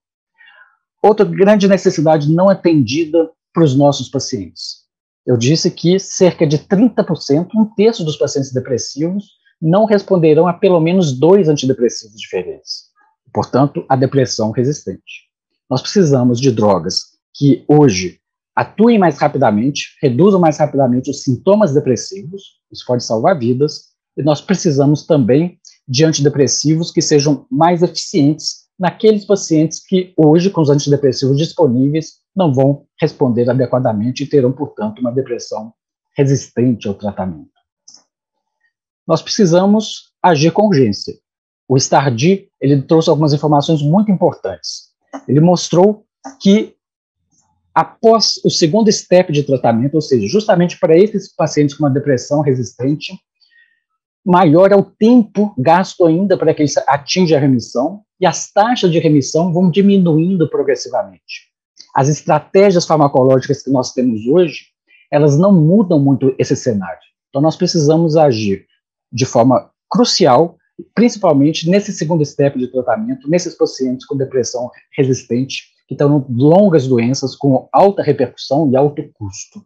Outra 1.02 1.26
grande 1.26 1.68
necessidade 1.68 2.32
não 2.32 2.48
atendida 2.48 3.30
para 3.52 3.64
os 3.64 3.76
nossos 3.76 4.08
pacientes. 4.08 4.84
Eu 5.26 5.36
disse 5.36 5.70
que 5.70 5.98
cerca 5.98 6.46
de 6.46 6.58
30%, 6.58 7.48
um 7.54 7.64
terço 7.74 8.04
dos 8.04 8.16
pacientes 8.16 8.52
depressivos, 8.52 9.24
não 9.64 9.86
responderão 9.86 10.46
a 10.46 10.52
pelo 10.52 10.78
menos 10.78 11.18
dois 11.18 11.48
antidepressivos 11.48 12.20
diferentes. 12.20 12.90
Portanto, 13.32 13.82
a 13.88 13.96
depressão 13.96 14.50
resistente. 14.50 15.24
Nós 15.70 15.80
precisamos 15.80 16.38
de 16.38 16.52
drogas 16.52 17.04
que 17.34 17.64
hoje 17.66 18.20
atuem 18.54 18.98
mais 18.98 19.18
rapidamente, 19.18 19.96
reduzam 20.02 20.38
mais 20.38 20.58
rapidamente 20.58 21.10
os 21.10 21.22
sintomas 21.22 21.72
depressivos, 21.72 22.42
isso 22.70 22.84
pode 22.86 23.02
salvar 23.02 23.38
vidas, 23.38 23.94
e 24.16 24.22
nós 24.22 24.42
precisamos 24.42 25.06
também 25.06 25.58
de 25.88 26.04
antidepressivos 26.04 26.92
que 26.92 27.00
sejam 27.00 27.46
mais 27.50 27.82
eficientes 27.82 28.64
naqueles 28.78 29.24
pacientes 29.24 29.84
que 29.84 30.12
hoje, 30.14 30.50
com 30.50 30.60
os 30.60 30.68
antidepressivos 30.68 31.38
disponíveis, 31.38 32.18
não 32.36 32.52
vão 32.52 32.84
responder 33.00 33.48
adequadamente 33.48 34.24
e 34.24 34.26
terão, 34.26 34.52
portanto, 34.52 34.98
uma 34.98 35.10
depressão 35.10 35.72
resistente 36.16 36.86
ao 36.86 36.94
tratamento. 36.94 37.53
Nós 39.06 39.22
precisamos 39.22 40.12
agir 40.22 40.50
com 40.50 40.66
urgência. 40.66 41.14
O 41.68 41.76
Stardi, 41.76 42.48
ele 42.60 42.82
trouxe 42.82 43.10
algumas 43.10 43.32
informações 43.32 43.82
muito 43.82 44.10
importantes. 44.10 44.90
Ele 45.28 45.40
mostrou 45.40 46.04
que 46.40 46.74
após 47.74 48.40
o 48.44 48.50
segundo 48.50 48.90
step 48.90 49.32
de 49.32 49.42
tratamento, 49.42 49.94
ou 49.94 50.00
seja, 50.00 50.26
justamente 50.28 50.78
para 50.78 50.96
esses 50.96 51.34
pacientes 51.34 51.74
com 51.74 51.84
uma 51.84 51.90
depressão 51.90 52.40
resistente, 52.40 53.12
maior 54.24 54.72
é 54.72 54.76
o 54.76 54.84
tempo 54.84 55.54
gasto 55.58 56.06
ainda 56.06 56.36
para 56.38 56.54
que 56.54 56.62
eles 56.62 56.76
atinjam 56.88 57.36
a 57.36 57.40
remissão 57.40 58.02
e 58.20 58.26
as 58.26 58.50
taxas 58.50 58.90
de 58.90 58.98
remissão 58.98 59.52
vão 59.52 59.70
diminuindo 59.70 60.48
progressivamente. 60.48 61.52
As 61.94 62.08
estratégias 62.08 62.86
farmacológicas 62.86 63.62
que 63.62 63.70
nós 63.70 63.92
temos 63.92 64.26
hoje, 64.26 64.66
elas 65.10 65.38
não 65.38 65.52
mudam 65.52 65.98
muito 65.98 66.34
esse 66.38 66.56
cenário. 66.56 66.98
Então, 67.28 67.42
nós 67.42 67.56
precisamos 67.56 68.16
agir 68.16 68.66
de 69.14 69.24
forma 69.24 69.70
crucial, 69.88 70.58
principalmente 70.92 71.70
nesse 71.70 71.92
segundo 71.92 72.24
step 72.24 72.58
de 72.58 72.66
tratamento, 72.66 73.30
nesses 73.30 73.54
pacientes 73.54 74.04
com 74.04 74.16
depressão 74.16 74.68
resistente, 74.96 75.72
que 75.86 75.94
estão 75.94 76.26
longas 76.28 76.88
doenças 76.88 77.36
com 77.36 77.68
alta 77.72 78.02
repercussão 78.02 78.68
e 78.70 78.76
alto 78.76 79.02
custo. 79.14 79.64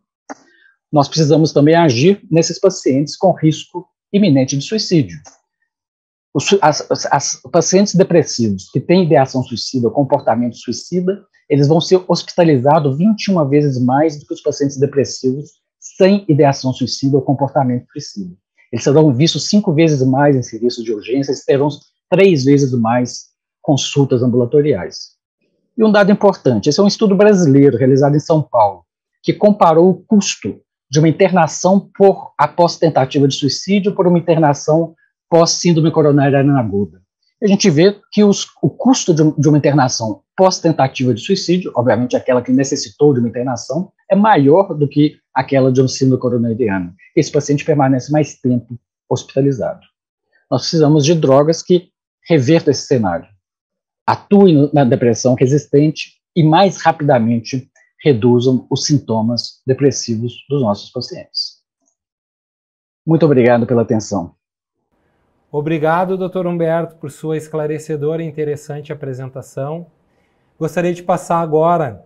Nós 0.93 1.09
precisamos 1.09 1.52
também 1.52 1.75
agir 1.75 2.21
nesses 2.31 2.59
pacientes 2.59 3.17
com 3.17 3.33
risco 3.33 3.88
iminente 4.12 4.57
de 4.57 4.64
suicídio. 4.64 5.19
Os 6.35 6.47
as, 6.61 7.07
as, 7.11 7.40
pacientes 7.50 7.95
depressivos 7.95 8.71
que 8.71 8.81
têm 8.81 9.05
ideação 9.05 9.43
suicida 9.43 9.88
ou 9.88 9.93
comportamento 9.93 10.57
suicida, 10.57 11.25
eles 11.49 11.67
vão 11.67 11.81
ser 11.81 12.05
hospitalizados 12.07 12.99
21 12.99 13.49
vezes 13.49 13.83
mais 13.83 14.19
do 14.19 14.26
que 14.26 14.35
os 14.35 14.43
pacientes 14.43 14.76
depressivos 14.78 15.52
sem 15.81 16.25
ideação 16.28 16.73
suicida 16.73 17.17
ou 17.17 17.23
comportamento 17.23 17.87
suicida. 17.93 18.37
Eles 18.73 18.85
serão 18.85 19.13
vistos 19.13 19.49
cinco 19.49 19.73
vezes 19.73 20.07
mais 20.07 20.37
em 20.37 20.43
serviços 20.43 20.85
de 20.85 20.93
urgência, 20.93 21.31
eles 21.31 21.45
terão 21.45 21.69
três 22.11 22.45
vezes 22.45 22.73
mais 22.73 23.29
consultas 23.63 24.23
ambulatoriais. 24.23 25.17
E 25.77 25.85
um 25.85 25.93
dado 25.93 26.11
importante: 26.11 26.69
esse 26.69 26.81
é 26.81 26.83
um 26.83 26.89
estudo 26.89 27.15
brasileiro 27.15 27.77
realizado 27.77 28.17
em 28.17 28.21
São 28.21 28.43
Paulo, 28.43 28.85
que 29.23 29.33
comparou 29.33 29.91
o 29.91 30.03
custo 30.05 30.61
de 30.91 30.99
uma 30.99 31.09
internação 31.09 31.91
por 31.97 32.33
após 32.37 32.77
tentativa 32.77 33.29
de 33.29 33.35
suicídio 33.35 33.95
por 33.95 34.07
uma 34.07 34.19
internação 34.19 34.95
pós-síndrome 35.29 35.91
coronariana 35.91 36.59
aguda. 36.59 37.03
A 37.40 37.47
gente 37.47 37.71
vê 37.71 37.97
que 38.11 38.25
os, 38.25 38.47
o 38.61 38.68
custo 38.68 39.14
de, 39.14 39.23
de 39.38 39.49
uma 39.49 39.59
internação 39.59 40.23
pós-tentativa 40.37 41.14
de 41.14 41.21
suicídio, 41.21 41.73
obviamente 41.76 42.16
aquela 42.16 42.42
que 42.42 42.50
necessitou 42.50 43.14
de 43.14 43.21
uma 43.21 43.28
internação, 43.28 43.92
é 44.11 44.16
maior 44.16 44.75
do 44.75 44.88
que 44.88 45.16
aquela 45.33 45.71
de 45.71 45.80
um 45.80 45.87
síndrome 45.87 46.21
coronariana. 46.21 46.95
Esse 47.14 47.30
paciente 47.30 47.64
permanece 47.64 48.11
mais 48.11 48.35
tempo 48.40 48.78
hospitalizado. 49.09 49.80
Nós 50.50 50.62
precisamos 50.62 51.04
de 51.04 51.14
drogas 51.14 51.62
que 51.62 51.90
revertam 52.28 52.73
esse 52.73 52.87
cenário, 52.87 53.28
atuem 54.07 54.71
na 54.73 54.85
depressão 54.85 55.35
resistente 55.35 56.18
e 56.35 56.42
mais 56.42 56.80
rapidamente 56.83 57.71
reduzam 58.02 58.66
os 58.71 58.85
sintomas 58.85 59.61
depressivos 59.66 60.33
dos 60.49 60.62
nossos 60.62 60.90
pacientes. 60.90 61.59
Muito 63.07 63.25
obrigado 63.25 63.66
pela 63.66 63.83
atenção. 63.83 64.38
Obrigado, 65.50 66.19
Dr. 66.19 66.47
Humberto, 66.47 66.97
por 66.97 67.11
sua 67.11 67.37
esclarecedora 67.37 68.23
e 68.23 68.26
interessante 68.26 68.93
apresentação. 68.93 69.87
Gostaria 70.59 70.93
de 70.93 71.02
passar 71.02 71.40
agora 71.40 72.05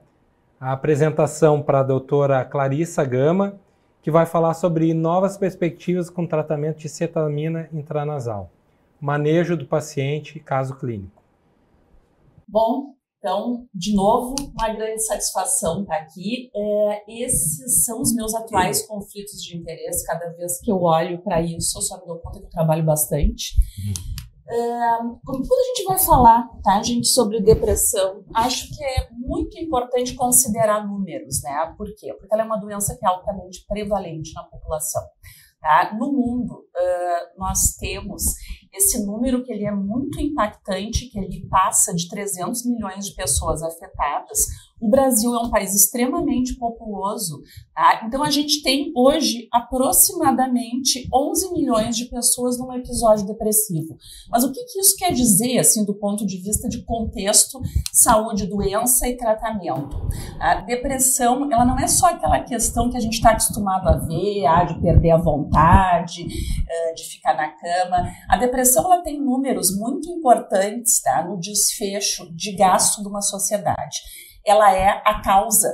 a 0.61 0.73
apresentação 0.73 1.61
para 1.61 1.81
a 1.81 1.83
doutora 1.83 2.45
Clarissa 2.45 3.05
Gama, 3.05 3.59
que 4.01 4.13
vai 4.13 4.27
falar 4.27 4.55
sobre 4.55 4.95
novas 4.95 5.37
perspectivas 5.37 6.09
com 6.09 6.25
tratamento 6.25 6.79
de 6.79 6.89
cetamina 6.89 7.69
intranasal, 7.73 8.51
manejo 9.01 9.57
do 9.57 9.67
paciente 9.67 10.39
caso 10.39 10.77
clínico. 10.77 11.21
Bom, 12.47 12.95
então, 13.23 13.69
de 13.73 13.95
novo, 13.95 14.35
uma 14.59 14.75
grande 14.75 15.01
satisfação 15.07 15.83
estar 15.83 15.95
aqui. 15.95 16.51
É, 16.53 17.23
esses 17.23 17.85
são 17.85 18.01
os 18.01 18.13
meus 18.13 18.35
atuais 18.35 18.85
conflitos 18.85 19.41
de 19.41 19.57
interesse. 19.57 20.05
Cada 20.05 20.29
vez 20.33 20.61
que 20.61 20.73
eu 20.73 20.83
olho 20.83 21.23
para 21.23 21.41
isso, 21.41 21.79
eu 21.79 21.83
só 21.83 22.01
me 22.01 22.07
dou 22.07 22.19
conta 22.19 22.41
que 22.41 22.47
eu 22.47 22.51
trabalho 22.51 22.85
bastante. 22.85 23.55
É, 24.49 24.99
quando 25.25 25.41
a 25.41 25.67
gente 25.69 25.85
vai 25.87 25.99
falar, 26.01 26.49
tá, 26.65 26.83
gente, 26.83 27.07
sobre 27.07 27.41
depressão, 27.41 28.25
acho 28.35 28.69
que 28.77 28.83
é 28.83 29.09
muito 29.13 29.57
importante 29.57 30.17
considerar 30.17 30.85
números, 30.85 31.41
né? 31.45 31.73
Por 31.79 31.87
quê? 31.95 32.13
Porque 32.15 32.35
ela 32.35 32.43
é 32.43 32.47
uma 32.47 32.59
doença 32.59 32.97
que 32.99 33.07
é 33.07 33.09
altamente 33.09 33.65
prevalente 33.69 34.35
na 34.35 34.43
população. 34.43 35.03
Tá? 35.61 35.95
No 35.97 36.11
mundo, 36.13 36.55
uh, 36.55 37.39
nós 37.39 37.77
temos 37.79 38.25
esse 38.73 39.05
número 39.05 39.45
que 39.45 39.53
ele 39.53 39.67
é 39.67 39.71
muito 39.71 40.19
impactante, 40.21 41.07
que 41.07 41.19
ele 41.19 41.47
passa 41.49 41.95
de 41.95 42.09
300 42.09 42.65
milhões 42.65 43.07
de 43.07 43.15
pessoas 43.15 43.63
afetadas. 43.63 44.39
O 44.81 44.89
Brasil 44.89 45.33
é 45.35 45.39
um 45.39 45.51
país 45.51 45.77
extremamente 45.77 46.57
populoso, 46.57 47.41
tá? 47.73 48.03
então 48.05 48.21
a 48.21 48.31
gente 48.31 48.63
tem 48.63 48.91
hoje 48.97 49.47
aproximadamente 49.53 51.09
11 51.15 51.53
milhões 51.53 51.97
de 51.97 52.07
pessoas 52.07 52.59
num 52.59 52.73
episódio 52.73 53.25
depressivo. 53.25 53.97
Mas 54.29 54.43
o 54.43 54.51
que, 54.51 54.65
que 54.65 54.81
isso 54.81 54.97
quer 54.97 55.13
dizer, 55.13 55.59
assim, 55.59 55.85
do 55.85 55.95
ponto 55.95 56.27
de 56.27 56.37
vista 56.39 56.69
de 56.69 56.83
contexto, 56.83 57.61
saúde, 57.93 58.47
doença 58.47 59.07
e 59.07 59.17
tratamento? 59.17 60.09
A 60.41 60.57
depressão, 60.57 61.49
ela 61.53 61.65
não 61.65 61.79
é 61.79 61.87
só 61.87 62.07
aquela 62.07 62.41
questão 62.41 62.91
que 62.91 62.97
a 62.97 63.01
gente 63.01 63.15
está 63.15 63.31
acostumado 63.31 63.87
a 63.89 63.99
ver, 63.99 64.47
ah, 64.47 64.65
de 64.65 64.81
perder 64.81 65.13
a 65.13 65.17
vontade, 65.19 66.23
uh, 66.25 66.95
de 66.97 67.05
ficar 67.05 67.37
na 67.37 67.51
cama. 67.51 68.11
A 68.29 68.37
depressão 68.37 68.62
ela 68.77 69.03
tem 69.03 69.21
números 69.21 69.77
muito 69.77 70.11
importantes 70.11 71.01
tá, 71.03 71.25
no 71.27 71.39
desfecho 71.39 72.33
de 72.35 72.55
gasto 72.55 73.03
de 73.03 73.09
uma 73.09 73.23
sociedade 73.23 73.99
ela 74.45 74.75
é 74.75 75.03
a 75.05 75.21
causa 75.23 75.69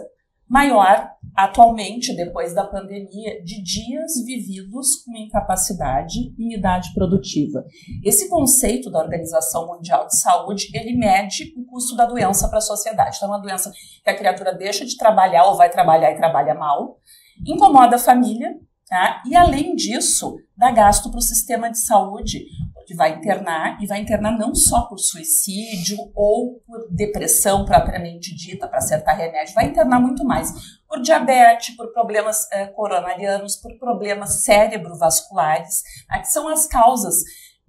maior 0.49 1.11
atualmente, 1.37 2.16
depois 2.16 2.54
da 2.54 2.64
pandemia, 2.64 3.42
de 3.45 3.62
dias 3.62 4.25
vividos 4.25 5.04
com 5.04 5.16
incapacidade 5.16 6.18
e 6.38 6.57
idade 6.57 6.92
produtiva. 6.95 7.64
Esse 8.02 8.28
conceito 8.28 8.90
da 8.90 8.99
Organização 8.99 9.66
Mundial 9.66 10.07
de 10.07 10.18
Saúde, 10.18 10.68
ele 10.75 10.97
mede 10.97 11.52
o 11.57 11.64
custo 11.66 11.95
da 11.95 12.07
doença 12.07 12.49
para 12.49 12.59
a 12.59 12.62
sociedade. 12.62 13.16
Então, 13.16 13.28
é 13.28 13.33
uma 13.33 13.42
doença 13.42 13.71
que 14.02 14.11
a 14.11 14.16
criatura 14.16 14.52
deixa 14.54 14.85
de 14.85 14.97
trabalhar 14.97 15.45
ou 15.45 15.57
vai 15.57 15.71
trabalhar 15.71 16.11
e 16.11 16.16
trabalha 16.16 16.54
mal, 16.54 16.99
incomoda 17.47 17.97
a 17.97 18.00
família, 18.00 18.59
tá? 18.88 19.23
e 19.26 19.37
além 19.37 19.75
disso, 19.75 20.37
dá 20.57 20.71
gasto 20.71 21.11
para 21.11 21.18
o 21.18 21.23
sistema 21.23 21.71
de 21.71 21.78
saúde, 21.78 22.45
que 22.87 22.95
vai 22.95 23.14
internar, 23.14 23.76
e 23.83 23.87
vai 23.87 24.00
internar 24.00 24.37
não 24.38 24.54
só 24.54 24.83
por 24.87 24.99
suicídio 24.99 25.99
ou 26.14 26.59
por 26.66 26.88
depressão 26.90 27.66
propriamente 27.66 28.35
dita, 28.35 28.66
para 28.66 28.78
acertar 28.78 29.14
remédio, 29.14 29.54
vai 29.54 29.66
internar 29.66 30.00
muito 30.00 30.25
mais 30.25 30.78
por 30.88 31.02
diabetes, 31.02 31.76
por 31.76 31.92
problemas 31.92 32.49
eh, 32.50 32.66
coronarianos, 32.68 33.57
por 33.57 33.78
problemas 33.78 34.42
cérebrovasculares, 34.42 35.83
né, 36.09 36.21
que 36.21 36.28
são 36.28 36.49
as 36.49 36.66
causas 36.66 37.16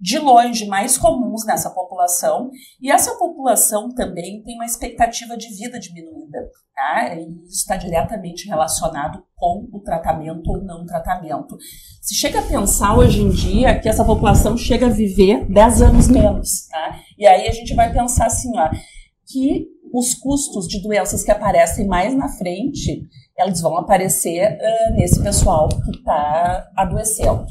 de 0.00 0.18
longe 0.18 0.66
mais 0.66 0.96
comuns 0.96 1.44
nessa 1.44 1.70
população, 1.70 2.50
e 2.80 2.90
essa 2.90 3.16
população 3.16 3.92
também 3.94 4.42
tem 4.42 4.54
uma 4.54 4.64
expectativa 4.64 5.36
de 5.36 5.48
vida 5.54 5.78
diminuída, 5.78 6.38
tá? 6.74 7.14
E 7.14 7.28
isso 7.44 7.60
está 7.60 7.76
diretamente 7.76 8.48
relacionado 8.48 9.22
com 9.36 9.68
o 9.70 9.80
tratamento 9.80 10.48
ou 10.50 10.64
não 10.64 10.86
tratamento. 10.86 11.56
Se 12.00 12.14
chega 12.14 12.40
a 12.40 12.46
pensar 12.46 12.96
hoje 12.96 13.20
em 13.20 13.28
dia 13.28 13.78
que 13.78 13.88
essa 13.88 14.04
população 14.04 14.56
chega 14.56 14.86
a 14.86 14.90
viver 14.90 15.46
10 15.52 15.82
anos 15.82 16.08
menos, 16.08 16.66
tá? 16.68 16.98
E 17.18 17.26
aí 17.26 17.46
a 17.46 17.52
gente 17.52 17.74
vai 17.74 17.92
pensar 17.92 18.26
assim, 18.26 18.50
ó, 18.58 18.70
que 19.26 19.66
os 19.92 20.14
custos 20.14 20.66
de 20.66 20.80
doenças 20.82 21.22
que 21.22 21.30
aparecem 21.30 21.86
mais 21.86 22.14
na 22.14 22.28
frente, 22.28 23.06
eles 23.42 23.60
vão 23.60 23.76
aparecer 23.76 24.58
uh, 24.58 24.94
nesse 24.94 25.22
pessoal 25.22 25.68
que 25.68 25.90
está 25.90 26.70
adoecendo. 26.76 27.46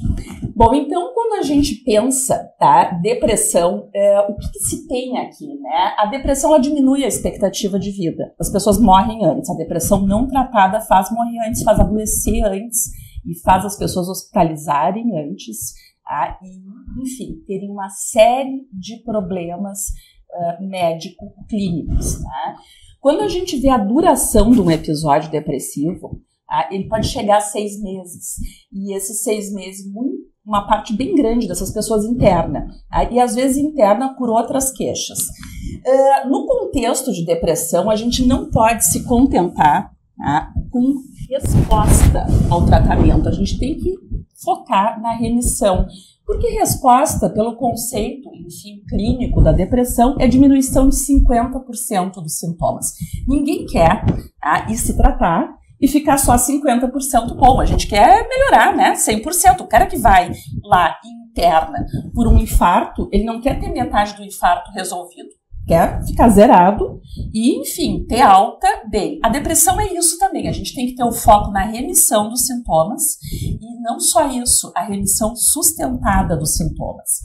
Bom, 0.55 0.73
então 0.73 1.13
quando 1.13 1.39
a 1.39 1.41
gente 1.41 1.75
pensa, 1.85 2.51
tá, 2.59 2.91
depressão, 3.01 3.89
é, 3.93 4.19
o 4.21 4.35
que, 4.35 4.51
que, 4.51 4.59
se 4.59 4.87
tem 4.87 5.17
aqui, 5.17 5.47
né? 5.59 5.95
A 5.97 6.05
depressão 6.07 6.51
ela 6.51 6.59
diminui 6.59 7.03
a 7.03 7.07
expectativa 7.07 7.79
de 7.79 7.91
vida. 7.91 8.33
As 8.39 8.49
pessoas 8.49 8.77
morrem 8.77 9.23
antes. 9.25 9.49
A 9.49 9.55
depressão 9.55 10.05
não 10.05 10.27
tratada 10.27 10.81
faz 10.81 11.09
morrer 11.11 11.47
antes, 11.47 11.63
faz 11.63 11.79
adoecer 11.79 12.43
antes 12.43 12.89
e 13.25 13.39
faz 13.39 13.65
as 13.65 13.77
pessoas 13.77 14.09
hospitalizarem 14.09 15.17
antes, 15.17 15.73
tá? 16.03 16.37
E, 16.43 17.03
enfim, 17.03 17.41
terem 17.47 17.71
uma 17.71 17.89
série 17.89 18.67
de 18.73 18.97
problemas 19.03 19.87
uh, 20.29 20.67
médico-clínicos, 20.67 22.21
né? 22.21 22.55
Quando 22.99 23.21
a 23.21 23.27
gente 23.27 23.57
vê 23.57 23.69
a 23.69 23.77
duração 23.77 24.51
de 24.51 24.61
um 24.61 24.69
episódio 24.69 25.31
depressivo, 25.31 26.21
tá? 26.47 26.69
ele 26.71 26.87
pode 26.87 27.07
chegar 27.07 27.37
a 27.37 27.41
seis 27.41 27.81
meses. 27.81 28.35
E 28.71 28.95
esses 28.95 29.23
seis 29.23 29.53
meses, 29.53 29.85
uma 30.45 30.67
parte 30.67 30.93
bem 30.93 31.15
grande 31.15 31.47
dessas 31.47 31.71
pessoas 31.71 32.03
interna, 32.03 32.67
tá? 32.89 33.05
e 33.05 33.19
às 33.19 33.35
vezes 33.35 33.57
interna 33.57 34.15
por 34.15 34.29
outras 34.29 34.71
queixas. 34.71 35.19
Uh, 35.19 36.29
no 36.29 36.45
contexto 36.45 37.11
de 37.13 37.25
depressão, 37.25 37.89
a 37.89 37.95
gente 37.95 38.25
não 38.25 38.49
pode 38.49 38.85
se 38.85 39.03
contentar 39.03 39.93
com 40.69 40.95
resposta 41.29 42.27
ao 42.49 42.65
tratamento, 42.65 43.29
a 43.29 43.31
gente 43.31 43.57
tem 43.57 43.77
que 43.77 43.95
focar 44.43 45.01
na 45.01 45.13
remissão. 45.13 45.87
Porque 46.29 46.47
resposta, 46.49 47.27
pelo 47.27 47.55
conceito, 47.55 48.29
enfim, 48.35 48.83
clínico 48.87 49.41
da 49.41 49.51
depressão, 49.51 50.15
é 50.19 50.27
diminuição 50.27 50.87
de 50.87 50.95
50% 50.95 52.21
dos 52.21 52.37
sintomas. 52.37 52.93
Ninguém 53.27 53.65
quer 53.65 54.05
tá, 54.39 54.67
ir 54.69 54.77
se 54.77 54.95
tratar 54.95 55.49
e 55.81 55.87
ficar 55.87 56.19
só 56.19 56.35
50% 56.35 57.35
bom. 57.35 57.59
A 57.59 57.65
gente 57.65 57.87
quer 57.87 58.27
melhorar, 58.29 58.75
né? 58.75 58.93
100%. 58.93 59.61
O 59.61 59.67
cara 59.67 59.87
que 59.87 59.97
vai 59.97 60.31
lá 60.63 60.95
interna 61.31 61.83
por 62.13 62.27
um 62.27 62.37
infarto, 62.37 63.09
ele 63.11 63.23
não 63.23 63.41
quer 63.41 63.59
ter 63.59 63.73
metade 63.73 64.15
do 64.15 64.23
infarto 64.23 64.71
resolvido. 64.71 65.29
Quer 65.69 66.03
ficar 66.03 66.29
zerado 66.29 66.99
e, 67.31 67.61
enfim, 67.61 68.03
ter 68.07 68.21
alta 68.21 68.67
bem. 68.89 69.19
A 69.23 69.29
depressão 69.29 69.79
é 69.79 69.93
isso 69.93 70.17
também. 70.17 70.47
A 70.47 70.51
gente 70.51 70.73
tem 70.73 70.87
que 70.87 70.95
ter 70.95 71.03
o 71.03 71.11
foco 71.11 71.51
na 71.51 71.63
remissão 71.63 72.27
dos 72.27 72.47
sintomas 72.47 73.19
e 73.31 73.79
não 73.79 73.99
só 73.99 74.27
isso, 74.31 74.71
a 74.75 74.83
remissão 74.83 75.35
sustentada 75.35 76.35
dos 76.35 76.55
sintomas. 76.55 77.19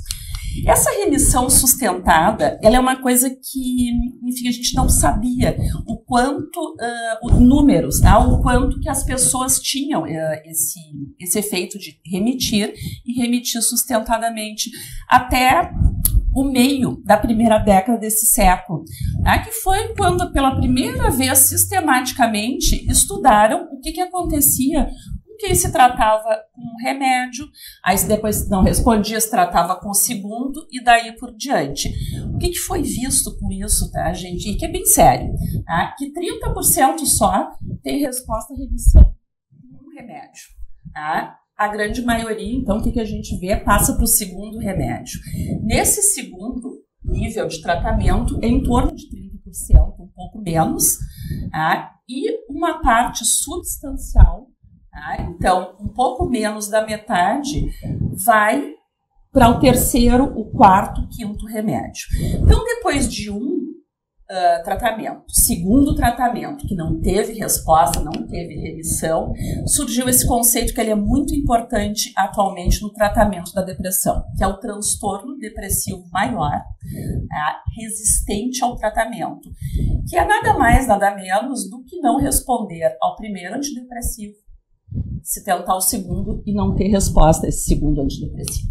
Essa 0.66 0.90
remissão 0.90 1.48
sustentada, 1.48 2.58
ela 2.62 2.76
é 2.76 2.80
uma 2.80 2.96
coisa 2.96 3.30
que, 3.30 3.90
enfim, 4.22 4.46
a 4.46 4.52
gente 4.52 4.74
não 4.74 4.90
sabia 4.90 5.56
o 5.86 5.96
quanto, 5.96 6.58
uh, 6.60 7.26
os 7.26 7.40
números, 7.40 7.98
tá? 7.98 8.18
o 8.18 8.42
quanto 8.42 8.78
que 8.78 8.90
as 8.90 9.02
pessoas 9.02 9.58
tinham 9.58 10.02
uh, 10.02 10.40
esse, 10.44 10.78
esse 11.18 11.38
efeito 11.38 11.78
de 11.78 11.98
remitir 12.04 12.74
e 13.06 13.20
remitir 13.20 13.62
sustentadamente 13.62 14.70
até 15.08 15.72
o 16.34 16.44
meio 16.44 17.00
da 17.04 17.16
primeira 17.16 17.58
década 17.58 17.98
desse 17.98 18.26
século, 18.26 18.84
né, 19.20 19.38
que 19.38 19.52
foi 19.52 19.94
quando, 19.94 20.32
pela 20.32 20.56
primeira 20.56 21.10
vez, 21.10 21.38
sistematicamente 21.38 22.84
estudaram 22.90 23.68
o 23.72 23.80
que, 23.80 23.92
que 23.92 24.00
acontecia 24.00 24.88
quem 25.38 25.54
se 25.54 25.70
tratava 25.72 26.42
com 26.52 26.62
um 26.62 26.76
remédio, 26.82 27.48
aí 27.84 27.96
depois 28.06 28.48
não 28.48 28.62
respondia, 28.62 29.20
se 29.20 29.30
tratava 29.30 29.76
com 29.76 29.90
o 29.90 29.94
segundo 29.94 30.66
e 30.70 30.82
daí 30.82 31.12
por 31.16 31.34
diante. 31.34 31.92
O 32.34 32.38
que, 32.38 32.50
que 32.50 32.58
foi 32.58 32.82
visto 32.82 33.36
com 33.38 33.50
isso, 33.52 33.90
tá, 33.90 34.12
gente? 34.12 34.48
E 34.48 34.56
que 34.56 34.64
é 34.64 34.68
bem 34.68 34.86
sério, 34.86 35.32
tá? 35.64 35.94
que 35.98 36.12
30% 36.12 37.00
só 37.06 37.50
tem 37.82 37.98
resposta 37.98 38.54
à 38.54 38.56
remissão 38.56 39.02
com 39.02 39.86
um 39.86 39.94
remédio. 39.94 40.44
Tá? 40.92 41.36
A 41.56 41.68
grande 41.68 42.02
maioria, 42.02 42.56
então, 42.56 42.78
o 42.78 42.82
que, 42.82 42.92
que 42.92 43.00
a 43.00 43.04
gente 43.04 43.38
vê? 43.38 43.56
Passa 43.56 43.94
para 43.94 44.04
o 44.04 44.08
segundo 44.08 44.58
remédio. 44.58 45.20
Nesse 45.62 46.02
segundo 46.02 46.82
nível 47.04 47.46
de 47.46 47.62
tratamento, 47.62 48.38
é 48.42 48.48
em 48.48 48.62
torno 48.62 48.94
de 48.94 49.04
30%, 49.06 49.94
um 50.00 50.08
pouco 50.14 50.40
menos, 50.40 50.98
tá? 51.52 51.92
e 52.08 52.24
uma 52.48 52.82
parte 52.82 53.24
substancial 53.24 54.48
Tá? 54.94 55.16
Então, 55.22 55.74
um 55.80 55.88
pouco 55.88 56.24
menos 56.30 56.68
da 56.68 56.86
metade 56.86 57.68
vai 58.24 58.74
para 59.32 59.48
o 59.48 59.58
terceiro, 59.58 60.24
o 60.38 60.44
quarto, 60.52 61.08
quinto 61.08 61.44
remédio. 61.46 62.06
Então, 62.40 62.64
depois 62.64 63.12
de 63.12 63.28
um 63.28 63.53
uh, 64.30 64.62
tratamento, 64.64 65.24
segundo 65.28 65.94
tratamento, 65.94 66.66
que 66.66 66.74
não 66.74 67.00
teve 67.00 67.34
resposta, 67.34 68.00
não 68.00 68.26
teve 68.26 68.54
remissão, 68.54 69.32
surgiu 69.66 70.08
esse 70.08 70.26
conceito 70.26 70.74
que 70.74 70.80
ele 70.80 70.90
é 70.90 70.94
muito 70.94 71.34
importante 71.34 72.12
atualmente 72.16 72.82
no 72.82 72.92
tratamento 72.92 73.52
da 73.52 73.62
depressão, 73.62 74.24
que 74.36 74.42
é 74.42 74.46
o 74.46 74.58
transtorno 74.58 75.36
depressivo 75.38 76.04
maior, 76.12 76.50
tá? 76.50 77.62
resistente 77.76 78.62
ao 78.62 78.76
tratamento, 78.76 79.50
que 80.08 80.16
é 80.16 80.24
nada 80.24 80.58
mais, 80.58 80.86
nada 80.86 81.14
menos 81.14 81.68
do 81.68 81.82
que 81.84 82.00
não 82.00 82.18
responder 82.18 82.96
ao 83.00 83.16
primeiro 83.16 83.56
antidepressivo 83.56 84.44
se 85.22 85.42
tentar 85.42 85.74
o 85.74 85.80
segundo 85.80 86.42
e 86.46 86.52
não 86.52 86.74
ter 86.74 86.88
resposta 86.88 87.46
a 87.46 87.48
esse 87.48 87.64
segundo 87.64 88.02
antidepressivo. 88.02 88.68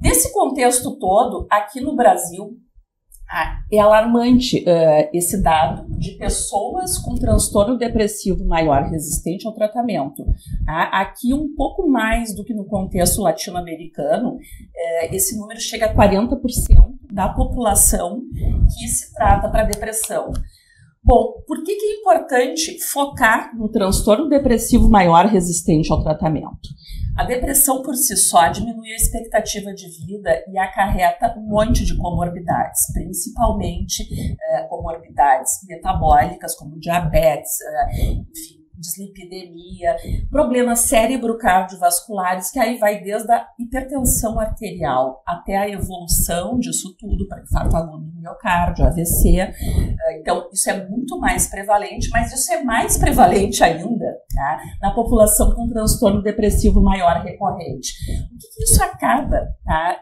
Nesse 0.00 0.32
contexto 0.32 0.96
todo, 0.96 1.46
aqui 1.50 1.80
no 1.80 1.94
Brasil, 1.94 2.58
é 3.70 3.78
alarmante 3.78 4.58
uh, 4.58 5.08
esse 5.12 5.40
dado 5.40 5.86
de 5.96 6.12
pessoas 6.12 6.98
com 6.98 7.14
transtorno 7.14 7.78
depressivo 7.78 8.44
maior 8.44 8.90
resistente 8.90 9.46
ao 9.46 9.54
tratamento. 9.54 10.24
Ah, 10.66 11.00
aqui, 11.02 11.32
um 11.32 11.54
pouco 11.54 11.88
mais 11.88 12.34
do 12.34 12.44
que 12.44 12.52
no 12.52 12.64
contexto 12.64 13.22
latino-americano, 13.22 14.34
uh, 14.34 14.38
esse 15.12 15.38
número 15.38 15.60
chega 15.60 15.86
a 15.86 15.94
40% 15.94 16.38
da 17.12 17.28
população 17.28 18.20
que 18.78 18.88
se 18.88 19.14
trata 19.14 19.48
para 19.48 19.64
depressão. 19.64 20.32
Bom, 21.02 21.42
por 21.46 21.62
que, 21.62 21.76
que 21.76 21.86
é 21.86 22.00
importante 22.00 22.78
focar 22.80 23.56
no 23.56 23.68
transtorno 23.68 24.28
depressivo 24.28 24.90
maior 24.90 25.26
resistente 25.26 25.90
ao 25.90 26.02
tratamento? 26.02 26.68
A 27.20 27.24
depressão 27.24 27.82
por 27.82 27.94
si 27.96 28.16
só 28.16 28.48
diminui 28.48 28.92
a 28.92 28.96
expectativa 28.96 29.74
de 29.74 29.90
vida 30.06 30.42
e 30.48 30.56
acarreta 30.56 31.34
um 31.36 31.42
monte 31.42 31.84
de 31.84 31.94
comorbidades, 31.98 32.90
principalmente 32.94 34.08
eh, 34.40 34.62
comorbidades 34.70 35.60
metabólicas, 35.68 36.56
como 36.56 36.80
diabetes, 36.80 37.60
eh, 37.60 38.12
enfim, 38.12 38.59
dislipidemia, 38.80 39.94
problemas 40.30 40.80
cérebro-cardiovasculares, 40.80 42.50
que 42.50 42.58
aí 42.58 42.78
vai 42.78 43.02
desde 43.02 43.30
a 43.30 43.46
hipertensão 43.58 44.40
arterial 44.40 45.22
até 45.26 45.56
a 45.56 45.68
evolução 45.68 46.58
disso 46.58 46.96
tudo 46.98 47.28
para 47.28 47.42
infarto 47.42 47.76
agudo 47.76 48.06
do 48.06 48.20
miocárdio, 48.20 48.86
AVC. 48.86 49.38
Eh, 49.38 50.18
então, 50.20 50.48
isso 50.52 50.70
é 50.70 50.88
muito 50.88 51.18
mais 51.18 51.46
prevalente, 51.46 52.08
mas 52.10 52.32
isso 52.32 52.52
é 52.52 52.64
mais 52.64 52.96
prevalente 52.96 53.62
ainda 53.62 54.06
tá? 54.34 54.60
na 54.80 54.94
população 54.94 55.54
com 55.54 55.68
transtorno 55.68 56.22
depressivo 56.22 56.82
maior 56.82 57.22
recorrente. 57.22 57.92
O 58.32 58.38
que, 58.38 58.48
que 58.56 58.64
isso 58.64 58.82
acaba 58.82 59.46
tá? 59.64 60.00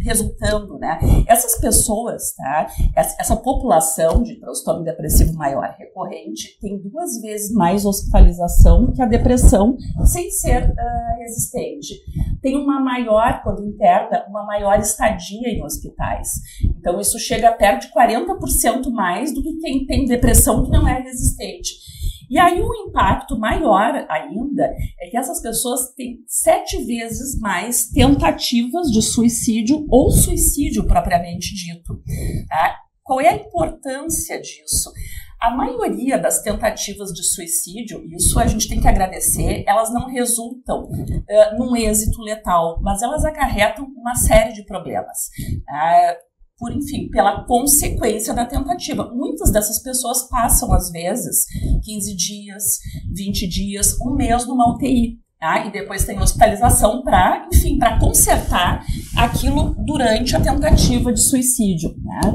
Resultando? 0.00 0.78
Né? 0.78 0.98
Essas 1.26 1.60
pessoas, 1.60 2.34
tá? 2.34 2.66
essa, 2.94 3.36
população 3.36 4.22
de 4.22 4.38
transtorno 4.40 4.84
depressivo 4.84 5.34
maior 5.34 5.74
recorrente 5.78 6.58
tem 6.60 6.78
duas 6.78 7.20
vezes 7.20 7.52
mais 7.52 7.84
hospitalização 7.84 8.92
que 8.92 9.02
a 9.02 9.06
depressão 9.06 9.76
sem 10.04 10.30
ser 10.30 10.70
uh, 10.70 11.18
resistente. 11.18 11.94
Tem 12.42 12.56
uma 12.56 12.80
maior, 12.80 13.42
quando 13.42 13.64
interna, 13.64 14.24
uma 14.28 14.44
maior 14.44 14.78
estadia 14.78 15.48
em 15.48 15.64
hospitais. 15.64 16.30
Então, 16.78 17.00
isso 17.00 17.18
chega 17.18 17.48
a 17.48 17.52
perto 17.52 17.86
de 17.86 17.92
40% 17.92 18.90
mais 18.90 19.34
do 19.34 19.42
que 19.42 19.56
quem 19.58 19.86
tem 19.86 20.04
depressão 20.04 20.64
que 20.64 20.70
não 20.70 20.86
é 20.86 21.00
resistente. 21.00 21.97
E 22.28 22.38
aí 22.38 22.60
o 22.60 22.74
impacto 22.88 23.38
maior 23.38 24.06
ainda 24.08 24.64
é 25.00 25.08
que 25.10 25.16
essas 25.16 25.40
pessoas 25.40 25.92
têm 25.94 26.18
sete 26.26 26.84
vezes 26.84 27.38
mais 27.38 27.88
tentativas 27.88 28.88
de 28.90 29.02
suicídio 29.02 29.86
ou 29.88 30.10
suicídio 30.10 30.86
propriamente 30.86 31.54
dito. 31.54 32.00
Tá? 32.48 32.76
Qual 33.02 33.20
é 33.20 33.28
a 33.28 33.36
importância 33.36 34.40
disso? 34.40 34.92
A 35.40 35.52
maioria 35.52 36.18
das 36.18 36.42
tentativas 36.42 37.12
de 37.12 37.22
suicídio, 37.22 38.04
isso 38.12 38.38
a 38.40 38.46
gente 38.46 38.68
tem 38.68 38.80
que 38.80 38.88
agradecer, 38.88 39.62
elas 39.68 39.92
não 39.94 40.08
resultam 40.08 40.90
uh, 40.90 41.56
num 41.56 41.76
êxito 41.76 42.20
letal, 42.22 42.80
mas 42.82 43.02
elas 43.02 43.24
acarretam 43.24 43.86
uma 43.96 44.16
série 44.16 44.52
de 44.52 44.64
problemas. 44.64 45.28
Uh, 45.60 46.27
por, 46.58 46.72
enfim, 46.72 47.08
pela 47.08 47.44
consequência 47.44 48.34
da 48.34 48.44
tentativa. 48.44 49.08
Muitas 49.14 49.52
dessas 49.52 49.78
pessoas 49.80 50.28
passam, 50.28 50.72
às 50.72 50.90
vezes, 50.90 51.46
15 51.84 52.16
dias, 52.16 52.78
20 53.14 53.46
dias, 53.46 53.96
um 54.00 54.14
mês 54.14 54.46
numa 54.46 54.74
UTI. 54.74 55.18
Tá? 55.40 55.64
E 55.64 55.70
depois 55.70 56.04
tem 56.04 56.18
hospitalização 56.18 57.00
para, 57.02 57.46
enfim, 57.52 57.78
para 57.78 57.96
consertar 58.00 58.84
aquilo 59.16 59.72
durante 59.78 60.34
a 60.34 60.40
tentativa 60.40 61.12
de 61.12 61.20
suicídio. 61.20 61.94
Né? 62.02 62.34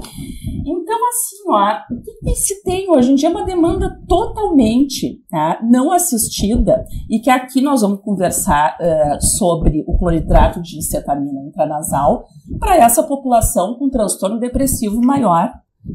Então, 0.65 0.97
assim, 1.09 1.35
ó, 1.49 1.93
o 1.93 2.01
que, 2.01 2.35
se 2.35 2.63
tem 2.63 2.89
hoje 2.89 3.11
em 3.11 3.15
dia 3.15 3.27
é 3.27 3.31
uma 3.31 3.43
demanda 3.43 3.99
totalmente 4.07 5.21
tá, 5.29 5.59
não 5.61 5.91
assistida 5.91 6.85
e 7.09 7.19
que 7.19 7.29
aqui 7.29 7.59
nós 7.59 7.81
vamos 7.81 7.99
conversar 7.99 8.77
uh, 8.79 9.21
sobre 9.21 9.83
o 9.85 9.97
cloridrato 9.97 10.61
de 10.61 10.81
cetamina 10.81 11.41
intranasal 11.41 12.25
para 12.57 12.77
essa 12.77 13.03
população 13.03 13.77
com 13.77 13.89
transtorno 13.89 14.39
depressivo 14.39 15.01
maior, 15.01 15.51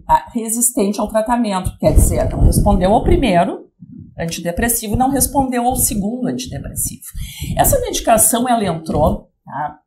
tá, 0.06 0.26
resistente 0.34 1.00
ao 1.00 1.08
tratamento. 1.08 1.74
Quer 1.78 1.94
dizer, 1.94 2.28
não 2.28 2.40
respondeu 2.40 2.92
ao 2.92 3.02
primeiro 3.02 3.67
antidepressivo 4.18 4.96
não 4.96 5.10
respondeu 5.10 5.64
ao 5.64 5.76
segundo 5.76 6.28
antidepressivo. 6.28 7.02
Essa 7.56 7.80
medicação, 7.80 8.48
ela 8.48 8.64
entrou 8.64 9.28
tá, 9.44 9.78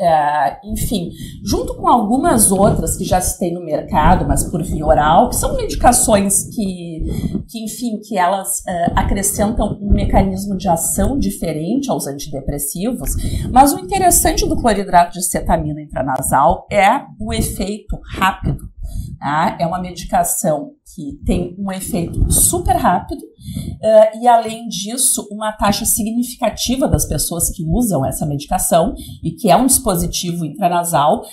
é, 0.00 0.60
enfim, 0.64 1.10
junto 1.44 1.74
com 1.74 1.88
algumas 1.88 2.52
outras 2.52 2.96
que 2.96 3.04
já 3.04 3.20
se 3.20 3.36
tem 3.36 3.52
no 3.52 3.64
mercado, 3.64 4.24
mas 4.28 4.44
por 4.44 4.62
via 4.62 4.86
oral, 4.86 5.28
que 5.28 5.34
são 5.34 5.56
medicações 5.56 6.44
que, 6.54 7.02
que 7.48 7.64
enfim, 7.64 7.98
que 8.06 8.16
elas 8.16 8.64
é, 8.66 8.92
acrescentam 8.94 9.76
um 9.80 9.92
mecanismo 9.92 10.56
de 10.56 10.68
ação 10.68 11.18
diferente 11.18 11.90
aos 11.90 12.06
antidepressivos, 12.06 13.10
mas 13.50 13.72
o 13.72 13.78
interessante 13.80 14.46
do 14.46 14.56
cloridrato 14.56 15.14
de 15.14 15.24
cetamina 15.24 15.82
intranasal 15.82 16.66
é 16.70 17.02
o 17.18 17.32
efeito 17.32 17.98
rápido 18.12 18.68
Tá? 19.18 19.56
É 19.58 19.66
uma 19.66 19.80
medicação 19.80 20.72
que 20.94 21.18
tem 21.24 21.54
um 21.58 21.72
efeito 21.72 22.30
super 22.30 22.76
rápido 22.76 23.20
uh, 23.20 24.22
e, 24.22 24.28
além 24.28 24.68
disso, 24.68 25.26
uma 25.30 25.50
taxa 25.52 25.84
significativa 25.84 26.86
das 26.86 27.04
pessoas 27.04 27.50
que 27.50 27.64
usam 27.64 28.06
essa 28.06 28.24
medicação 28.24 28.94
e 29.22 29.32
que 29.32 29.50
é 29.50 29.56
um 29.56 29.66
dispositivo 29.66 30.44
intranasal 30.44 31.24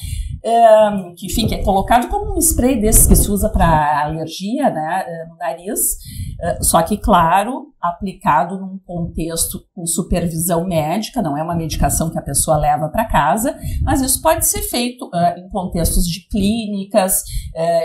que, 1.17 1.25
enfim, 1.25 1.47
que 1.47 1.55
é 1.55 1.63
colocado 1.63 2.07
como 2.07 2.35
um 2.35 2.39
spray 2.39 2.79
desses 2.79 3.07
que 3.07 3.15
se 3.15 3.31
usa 3.31 3.49
para 3.49 4.03
alergia 4.03 4.69
né, 4.69 5.03
eh, 5.07 5.25
no 5.27 5.35
nariz, 5.37 5.79
uh, 5.79 6.63
só 6.63 6.83
que, 6.83 6.97
claro, 6.97 7.73
aplicado 7.81 8.59
num 8.59 8.77
contexto 8.85 9.65
com 9.73 9.87
supervisão 9.87 10.63
médica, 10.63 11.19
não 11.19 11.35
é 11.35 11.41
uma 11.41 11.55
medicação 11.55 12.11
que 12.11 12.19
a 12.19 12.21
pessoa 12.21 12.57
leva 12.57 12.89
para 12.89 13.05
casa, 13.05 13.57
mas 13.81 14.01
isso 14.01 14.21
pode 14.21 14.45
ser 14.45 14.61
feito 14.61 15.05
uh, 15.07 15.39
em 15.39 15.49
contextos 15.49 16.05
de 16.05 16.27
clínicas, 16.27 17.23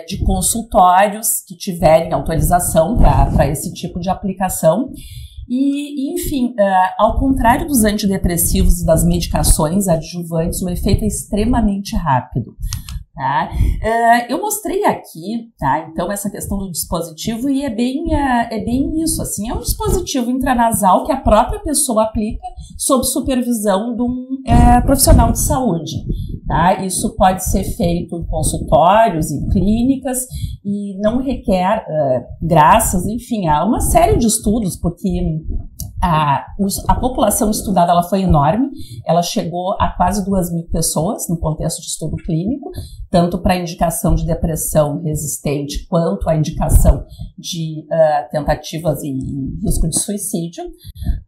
de 0.09 0.18
consultórios 0.25 1.42
que 1.46 1.57
tiverem 1.57 2.12
autorização 2.12 2.96
para 2.96 3.46
esse 3.46 3.73
tipo 3.73 4.01
de 4.01 4.11
aplicação. 4.11 4.90
E, 5.51 6.15
enfim, 6.15 6.51
uh, 6.51 6.95
ao 6.97 7.19
contrário 7.19 7.67
dos 7.67 7.83
antidepressivos 7.83 8.81
e 8.81 8.87
das 8.87 9.05
medicações 9.05 9.89
adjuvantes, 9.89 10.63
o 10.63 10.69
efeito 10.71 11.03
é 11.03 11.09
extremamente 11.09 11.97
rápido. 11.97 12.55
Tá? 13.14 13.51
Uh, 13.53 14.33
eu 14.33 14.40
mostrei 14.40 14.85
aqui, 14.85 15.51
tá? 15.59 15.88
Então, 15.90 16.11
essa 16.11 16.31
questão 16.31 16.57
do 16.59 16.70
dispositivo, 16.70 17.51
e 17.51 17.64
é 17.64 17.68
bem, 17.68 18.05
uh, 18.07 18.49
é 18.51 18.64
bem 18.64 19.03
isso, 19.03 19.20
assim, 19.20 19.51
é 19.51 19.55
um 19.55 19.59
dispositivo 19.59 20.31
intranasal 20.31 21.05
que 21.05 21.12
a 21.12 21.20
própria 21.20 21.61
pessoa 21.61 22.05
aplica 22.05 22.46
sob 22.79 23.05
supervisão 23.05 23.94
de 23.94 24.03
um 24.03 24.27
uh, 24.46 24.87
profissional 24.87 25.33
de 25.33 25.40
saúde. 25.40 25.96
Tá? 26.46 26.85
Isso 26.85 27.14
pode 27.16 27.44
ser 27.44 27.64
feito 27.64 28.16
em 28.16 28.25
consultórios, 28.25 29.31
em 29.31 29.49
clínicas, 29.51 30.27
e 30.64 30.96
não 31.01 31.23
requer, 31.23 31.85
graças, 32.40 33.07
enfim, 33.07 33.46
a 33.46 33.64
uma 33.64 33.81
série 33.81 34.16
de 34.18 34.27
estudos, 34.27 34.77
porque 34.77 35.40
a, 36.03 36.47
a, 36.89 36.95
população 36.95 37.51
estudada 37.51 37.93
ela 37.93 38.03
foi 38.03 38.23
enorme, 38.23 38.71
ela 39.07 39.23
chegou 39.23 39.77
a 39.79 39.89
quase 39.89 40.25
duas 40.25 40.51
mil 40.53 40.67
pessoas 40.69 41.29
no 41.29 41.39
contexto 41.39 41.81
de 41.81 41.89
estudo 41.89 42.17
clínico, 42.17 42.71
tanto 43.11 43.39
para 43.39 43.57
indicação 43.57 44.15
de 44.15 44.25
depressão 44.25 45.03
resistente 45.03 45.87
quanto 45.89 46.29
a 46.29 46.37
indicação 46.37 47.05
de 47.37 47.85
uh, 47.85 48.31
tentativas 48.31 49.03
e, 49.03 49.09
e, 49.09 49.59
risco 49.63 49.89
de 49.89 50.01
suicídio. 50.01 50.65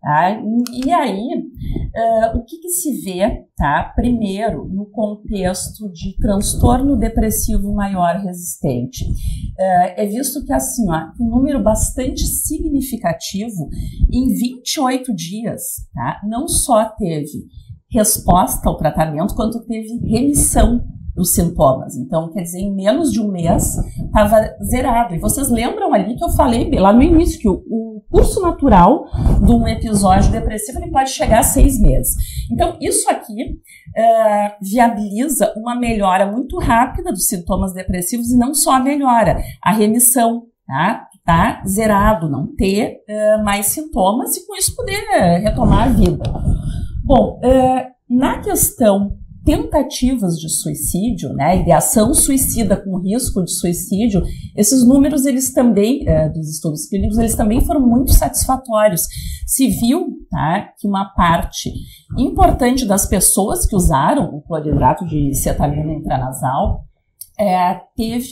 Tá? 0.01 0.41
E 0.73 0.91
aí, 0.91 1.19
uh, 1.19 2.39
o 2.39 2.45
que, 2.45 2.59
que, 2.59 2.69
se 2.71 3.03
vê, 3.03 3.45
tá? 3.57 3.93
Primeiro, 3.95 4.67
no 4.69 4.87
contexto 4.87 5.91
de 5.93 6.17
transtorno 6.17 6.97
depressivo 6.97 7.75
maior 7.75 8.17
resistente, 8.21 9.05
uh, 9.05 9.93
é 9.97 10.07
visto 10.07 10.45
que 10.45 10.53
assim, 10.53 10.89
ó, 10.89 11.11
um 11.21 11.29
número 11.29 11.63
bastante 11.63 12.25
significativo 12.25 13.69
em 14.11 14.29
28 14.63 15.15
dias, 15.15 15.63
tá? 15.95 16.21
Não 16.25 16.47
só 16.49 16.85
teve 16.85 17.47
resposta 17.91 18.69
ao 18.69 18.77
tratamento, 18.77 19.35
quanto 19.35 19.65
teve 19.67 19.99
remissão 20.07 20.83
dos 21.15 21.35
sintomas. 21.35 21.95
Então, 21.95 22.33
quer 22.33 22.43
dizer, 22.43 22.61
em 22.61 22.75
menos 22.75 23.13
de 23.13 23.21
um 23.21 23.31
mês 23.31 23.77
estava 23.77 24.51
zerado. 24.65 25.15
E 25.15 25.19
vocês 25.19 25.51
lembram 25.51 25.93
ali 25.93 26.17
que 26.17 26.25
eu 26.25 26.31
falei 26.31 26.71
lá 26.79 26.93
no 26.93 27.03
início 27.03 27.39
que 27.39 27.49
o, 27.49 27.63
o, 27.69 27.93
curso 28.11 28.43
natural 28.43 29.07
de 29.43 29.53
um 29.53 29.67
episódio 29.67 30.31
depressivo 30.31 30.79
ele 30.79 30.91
pode 30.91 31.11
chegar 31.11 31.41
a 31.41 31.43
seis 31.43 31.81
meses. 31.81 32.15
Então, 32.51 32.77
isso 32.81 33.09
aqui 33.11 33.43
uh, 33.43 34.53
viabiliza 34.61 35.53
uma 35.57 35.75
melhora 35.75 36.31
muito 36.31 36.59
rápida 36.59 37.11
dos 37.11 37.27
sintomas 37.27 37.73
depressivos 37.73 38.31
e 38.31 38.37
não 38.37 38.55
só 38.55 38.73
a 38.73 38.81
melhora, 38.81 39.43
a 39.63 39.73
remissão, 39.73 40.45
tá? 40.67 41.07
Tá 41.25 41.63
zerado, 41.67 42.29
não 42.29 42.49
ter 42.57 42.99
uh, 43.09 43.45
mais 43.45 43.67
sintomas 43.67 44.37
e 44.37 44.45
com 44.45 44.57
isso 44.57 44.75
poder 44.75 44.99
uh, 44.99 45.43
retomar 45.43 45.89
a 45.89 45.93
vida. 45.93 46.25
Bom, 47.05 47.41
na 48.09 48.39
questão 48.41 49.17
tentativas 49.45 50.39
de 50.39 50.49
suicídio, 50.49 51.33
né, 51.33 51.61
ideação 51.61 52.15
suicida 52.15 52.77
com 52.77 52.99
risco 52.99 53.43
de 53.45 53.51
suicídio, 53.51 54.23
esses 54.57 54.87
números 54.87 55.27
eles 55.27 55.53
também 55.53 56.05
dos 56.33 56.49
estudos 56.49 56.87
clínicos 56.87 57.19
eles 57.19 57.35
também 57.35 57.61
foram 57.61 57.81
muito 57.81 58.13
satisfatórios. 58.13 59.03
Se 59.45 59.67
viu 59.67 60.17
tá, 60.31 60.73
que 60.79 60.87
uma 60.87 61.07
parte 61.07 61.73
importante 62.17 62.87
das 62.87 63.05
pessoas 63.05 63.67
que 63.67 63.75
usaram 63.75 64.33
o 64.33 64.43
cloridrato 64.43 65.05
de 65.07 65.35
cetamina 65.35 65.93
intranasal 65.93 66.85
é, 67.39 67.81
teve 67.97 68.31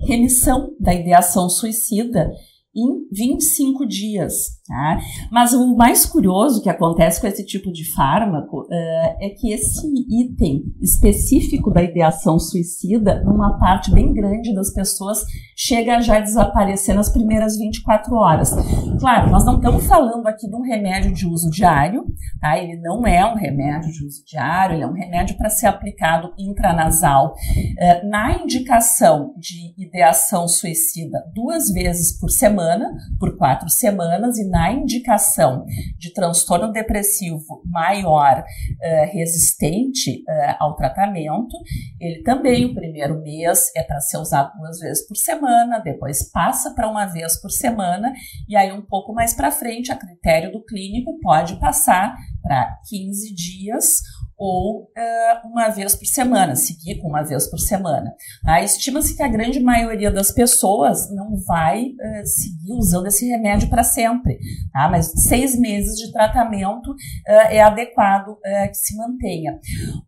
remissão 0.00 0.74
da 0.78 0.94
ideação 0.94 1.48
suicida 1.48 2.30
em 2.74 3.06
25 3.10 3.86
dias. 3.86 4.57
Tá? 4.68 5.00
Mas 5.30 5.54
o 5.54 5.74
mais 5.74 6.04
curioso 6.04 6.62
que 6.62 6.68
acontece 6.68 7.22
com 7.22 7.26
esse 7.26 7.42
tipo 7.42 7.72
de 7.72 7.90
fármaco 7.94 8.64
uh, 8.64 9.16
é 9.18 9.30
que 9.30 9.50
esse 9.50 9.88
item 10.10 10.62
específico 10.78 11.70
da 11.70 11.82
ideação 11.82 12.38
suicida, 12.38 13.24
numa 13.24 13.58
parte 13.58 13.90
bem 13.90 14.12
grande 14.12 14.54
das 14.54 14.70
pessoas, 14.70 15.24
chega 15.56 15.96
a 15.96 16.00
já 16.02 16.20
desaparecer 16.20 16.94
nas 16.94 17.08
primeiras 17.08 17.56
24 17.56 18.14
horas. 18.14 18.54
Claro, 19.00 19.30
nós 19.30 19.42
não 19.46 19.56
estamos 19.56 19.86
falando 19.86 20.26
aqui 20.26 20.46
de 20.46 20.54
um 20.54 20.60
remédio 20.60 21.14
de 21.14 21.26
uso 21.26 21.48
diário, 21.50 22.04
tá? 22.38 22.58
ele 22.58 22.76
não 22.76 23.06
é 23.06 23.24
um 23.24 23.36
remédio 23.36 23.90
de 23.90 24.04
uso 24.04 24.22
diário, 24.26 24.76
ele 24.76 24.82
é 24.82 24.86
um 24.86 24.92
remédio 24.92 25.34
para 25.38 25.48
ser 25.48 25.66
aplicado 25.66 26.34
intranasal. 26.38 27.32
Uh, 27.32 28.06
na 28.06 28.38
indicação 28.42 29.32
de 29.38 29.72
ideação 29.78 30.46
suicida, 30.46 31.24
duas 31.34 31.70
vezes 31.72 32.20
por 32.20 32.28
semana, 32.28 32.92
por 33.18 33.34
quatro 33.38 33.70
semanas, 33.70 34.36
e 34.36 34.46
na 34.46 34.57
na 34.58 34.72
indicação 34.72 35.64
de 35.96 36.12
transtorno 36.12 36.72
depressivo 36.72 37.62
maior 37.64 38.40
uh, 38.42 39.12
resistente 39.12 40.24
uh, 40.28 40.56
ao 40.58 40.74
tratamento, 40.74 41.56
ele 42.00 42.24
também, 42.24 42.64
o 42.64 42.74
primeiro 42.74 43.22
mês, 43.22 43.70
é 43.76 43.84
para 43.84 44.00
ser 44.00 44.16
usado 44.16 44.50
duas 44.58 44.80
vezes 44.80 45.06
por 45.06 45.16
semana, 45.16 45.78
depois 45.78 46.28
passa 46.32 46.74
para 46.74 46.90
uma 46.90 47.06
vez 47.06 47.40
por 47.40 47.52
semana, 47.52 48.12
e 48.48 48.56
aí 48.56 48.72
um 48.72 48.82
pouco 48.82 49.14
mais 49.14 49.32
para 49.32 49.52
frente, 49.52 49.92
a 49.92 49.96
critério 49.96 50.50
do 50.50 50.64
clínico, 50.64 51.20
pode 51.20 51.54
passar 51.60 52.16
para 52.42 52.78
15 52.88 53.34
dias 53.34 54.00
ou 54.38 54.84
uh, 54.84 55.48
uma 55.48 55.68
vez 55.68 55.96
por 55.96 56.06
semana, 56.06 56.54
seguir 56.54 57.00
com 57.00 57.08
uma 57.08 57.24
vez 57.24 57.50
por 57.50 57.58
semana. 57.58 58.14
Tá? 58.44 58.62
Estima-se 58.62 59.16
que 59.16 59.22
a 59.22 59.28
grande 59.28 59.58
maioria 59.58 60.12
das 60.12 60.30
pessoas 60.30 61.12
não 61.12 61.36
vai 61.44 61.86
uh, 61.86 62.24
seguir 62.24 62.72
usando 62.72 63.08
esse 63.08 63.26
remédio 63.26 63.68
para 63.68 63.82
sempre, 63.82 64.38
tá? 64.72 64.88
mas 64.88 65.10
seis 65.26 65.58
meses 65.58 65.96
de 65.96 66.12
tratamento 66.12 66.92
uh, 66.92 67.48
é 67.50 67.60
adequado 67.60 68.38
que 68.68 68.74
se 68.74 68.96
mantenha. 68.96 69.58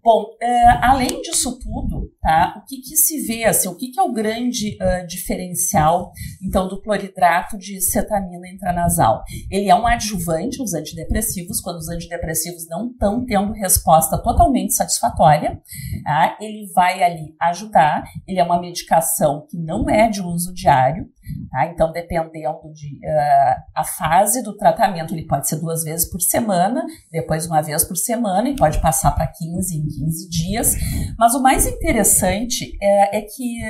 Bom, 0.03 0.27
além 0.83 1.21
disso 1.23 1.59
tudo, 1.59 2.11
tá? 2.21 2.55
o 2.57 2.65
que, 2.67 2.77
que, 2.81 2.97
se 2.97 3.27
vê, 3.27 3.45
assim, 3.45 3.69
o 3.69 3.75
que, 3.75 3.89
que 3.89 3.99
é 3.99 4.03
o 4.03 4.13
grande 4.13 4.77
diferencial 5.09 6.13
então 6.43 6.69
do 6.69 6.81
cloridrato 6.81 7.59
de 7.59 7.81
cetamina 7.81 8.49
intranasal? 8.49 9.25
Ele 9.51 9.69
é 9.69 9.75
um 9.75 9.87
adjuvante 9.87 10.61
aos 10.61 10.75
antidepressivos, 10.75 11.61
quando 11.61 11.79
os 11.79 11.89
antidepressivos 11.89 12.69
não 12.69 12.91
estão 12.91 13.25
tendo 13.25 13.53
resposta 13.53 14.20
totalmente 14.23 14.75
satisfatória. 14.75 15.61
Tá? 16.05 16.37
Ele 16.41 16.71
vai 16.75 17.03
ali 17.03 17.35
ajudar. 17.41 18.05
Ele 18.27 18.39
é 18.39 18.45
uma 18.45 18.61
medicação 18.61 19.47
que 19.49 19.59
não 19.59 19.89
é 19.89 20.09
de 20.09 20.23
uso 20.23 20.53
diário. 20.55 21.07
Tá? 21.51 21.67
Então, 21.67 21.93
dependendo 21.93 22.31
de 22.73 22.97
uh, 23.07 23.63
a 23.75 23.85
fase 23.85 24.43
do 24.43 24.57
tratamento, 24.57 25.15
ele 25.15 25.27
pode 25.27 25.49
ser 25.49 25.57
duas 25.57 25.85
vezes 25.85 26.11
por 26.11 26.21
semana, 26.21 26.85
depois 27.11 27.47
uma 27.47 27.63
vez 27.63 27.85
por 27.85 27.97
semana, 27.97 28.49
e 28.49 28.57
pode 28.57 28.81
passar 28.81 29.13
para 29.13 29.27
15 29.27 29.77
em 29.77 29.83
15 29.83 30.29
dias. 30.29 30.77
Mas 31.19 31.35
o 31.35 31.43
mais 31.43 31.67
interessante 31.67 32.77
é, 32.83 33.19
é 33.19 33.23
que 33.23 33.61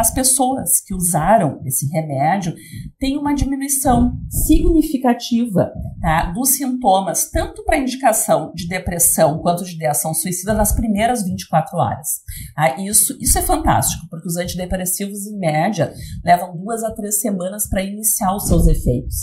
as 0.00 0.10
pessoas 0.10 0.80
que 0.80 0.94
usaram 0.94 1.60
esse 1.66 1.86
remédio 1.88 2.54
têm 2.98 3.18
uma 3.18 3.34
diminuição 3.34 4.18
significativa 4.30 5.70
tá, 6.00 6.32
dos 6.32 6.56
sintomas, 6.56 7.30
tanto 7.30 7.62
para 7.64 7.76
indicação 7.76 8.50
de 8.54 8.66
depressão 8.66 9.38
quanto 9.40 9.62
de 9.62 9.74
ideação 9.74 10.14
suicida, 10.14 10.54
nas 10.54 10.72
primeiras 10.72 11.22
24 11.22 11.76
horas. 11.76 12.08
Tá? 12.56 12.78
Isso, 12.78 13.14
isso 13.20 13.38
é 13.38 13.42
fantástico, 13.42 14.06
porque 14.08 14.26
os 14.26 14.38
antidepressivos, 14.38 15.26
em 15.26 15.38
média, 15.38 15.92
levam 16.24 16.56
duas 16.56 16.82
a 16.82 16.94
três 16.94 17.20
semanas 17.20 17.68
para 17.68 17.82
iniciar 17.82 18.34
os 18.34 18.48
seus 18.48 18.66
efeitos. 18.66 19.16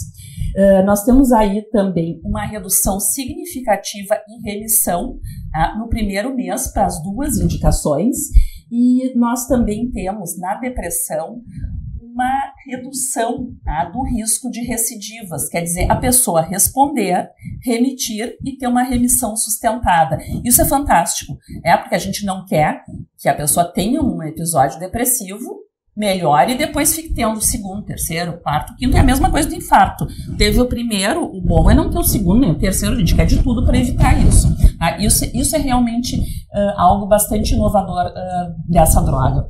Uh, 0.56 0.86
nós 0.86 1.04
temos 1.04 1.32
aí 1.32 1.64
também 1.72 2.22
uma 2.24 2.46
redução 2.46 3.00
significativa 3.00 4.16
em 4.30 4.42
remissão 4.44 5.20
tá, 5.52 5.76
no 5.78 5.90
primeiro 5.90 6.36
mês 6.36 6.68
para 6.68 6.86
as 6.86 7.02
duas 7.02 7.38
indicações 7.38 8.16
e 8.72 9.14
nós 9.16 9.48
também 9.48 9.90
temos 9.92 10.38
na 10.40 10.56
depressão 10.56 11.42
uma 12.02 12.54
redução 12.66 13.54
tá, 13.64 13.86
do 13.86 14.02
risco 14.02 14.50
de 14.50 14.62
recidivas, 14.62 15.48
quer 15.50 15.62
dizer, 15.62 15.92
a 15.92 15.96
pessoa 15.96 16.42
responder, 16.42 17.30
remitir 17.64 18.36
e 18.44 18.58
ter 18.58 18.66
uma 18.66 18.82
remissão 18.82 19.36
sustentada. 19.36 20.18
Isso 20.44 20.60
é 20.60 20.66
fantástico, 20.66 21.38
é 21.64 21.78
porque 21.78 21.94
a 21.94 22.00
gente 22.00 22.26
não 22.26 22.44
quer 22.44 22.84
que 23.20 23.30
a 23.30 23.36
pessoa 23.36 23.72
tenha 23.72 24.02
um 24.02 24.24
episódio 24.24 24.80
depressivo, 24.80 25.67
melhore 25.98 26.54
e 26.54 26.58
depois 26.58 26.96
fique 26.96 27.14
tendo 27.14 27.38
o 27.38 27.42
segundo, 27.42 27.84
terceiro, 27.84 28.40
quarto, 28.42 28.76
quinto. 28.76 28.96
É 28.96 29.00
a 29.00 29.04
mesma 29.04 29.32
coisa 29.32 29.50
do 29.50 29.56
infarto. 29.56 30.06
Teve 30.38 30.62
o 30.62 30.68
primeiro, 30.68 31.26
o 31.26 31.42
bom 31.42 31.70
é 31.70 31.74
não 31.74 31.90
ter 31.90 31.98
o 31.98 32.04
segundo 32.04 32.42
nem 32.42 32.52
o 32.52 32.60
terceiro, 32.60 32.96
a 32.96 33.00
gente 33.00 33.16
quer 33.16 33.26
de 33.26 33.42
tudo 33.42 33.66
para 33.66 33.78
evitar 33.78 34.18
isso. 34.22 34.48
Tá? 34.78 34.98
Isso, 35.00 35.26
isso 35.36 35.56
é 35.56 35.60
realmente 35.60 36.16
uh, 36.18 36.74
algo 36.78 37.08
bastante 37.08 37.56
inovador 37.56 38.06
uh, 38.06 38.72
dessa 38.72 39.02
droga. 39.02 39.50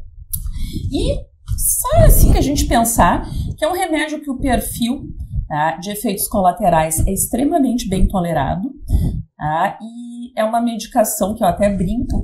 E 0.92 1.16
sabe 1.58 2.06
assim 2.06 2.32
que 2.32 2.38
a 2.38 2.42
gente 2.42 2.66
pensar 2.66 3.28
que 3.58 3.66
é 3.66 3.68
um 3.68 3.74
remédio 3.74 4.22
que 4.22 4.32
o 4.32 4.40
perfil 4.40 5.02
tá, 5.48 5.78
de 5.78 5.92
efeitos 5.92 6.28
colaterais 6.28 7.06
é 7.06 7.12
extremamente 7.12 7.90
bem 7.90 8.08
tolerado 8.08 8.70
tá, 9.38 9.78
e 9.82 10.40
é 10.40 10.44
uma 10.44 10.62
medicação 10.62 11.34
que 11.34 11.44
eu 11.44 11.48
até 11.48 11.76
brinco 11.76 12.24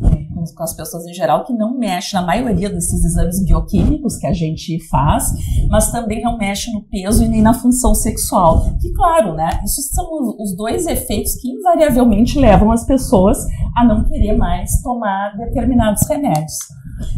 com, 0.52 0.64
as 0.64 0.74
pessoas 0.74 1.06
em 1.06 1.14
geral 1.14 1.46
que 1.46 1.54
não 1.54 1.78
mexe 1.78 2.16
na 2.16 2.22
maioria 2.22 2.70
desses 2.70 3.04
exames 3.04 3.44
bioquímicos 3.44 4.18
que 4.18 4.28
a 4.28 4.34
gente 4.34 4.80
faz, 4.88 5.32
mas 5.70 5.92
também 5.92 6.22
não 6.22 6.38
mexe 6.38 6.72
no 6.72 6.82
peso 6.84 7.24
e 7.24 7.28
nem 7.28 7.42
na 7.42 7.54
função 7.54 7.94
sexual. 7.94 8.64
Que 8.82 8.92
claro, 8.94 9.34
né? 9.34 9.50
Isso 9.64 9.82
são 9.94 10.06
os 10.40 10.56
dois 10.56 10.88
efeitos 10.88 11.36
que 11.36 11.50
invariavelmente 11.50 12.40
levam 12.40 12.72
as 12.72 12.86
pessoas 12.86 13.38
a 13.76 13.86
não 13.86 14.04
querer 14.04 14.38
mais 14.38 14.82
tomar 14.82 15.38
determinados 15.38 16.08
remédios. 16.08 16.58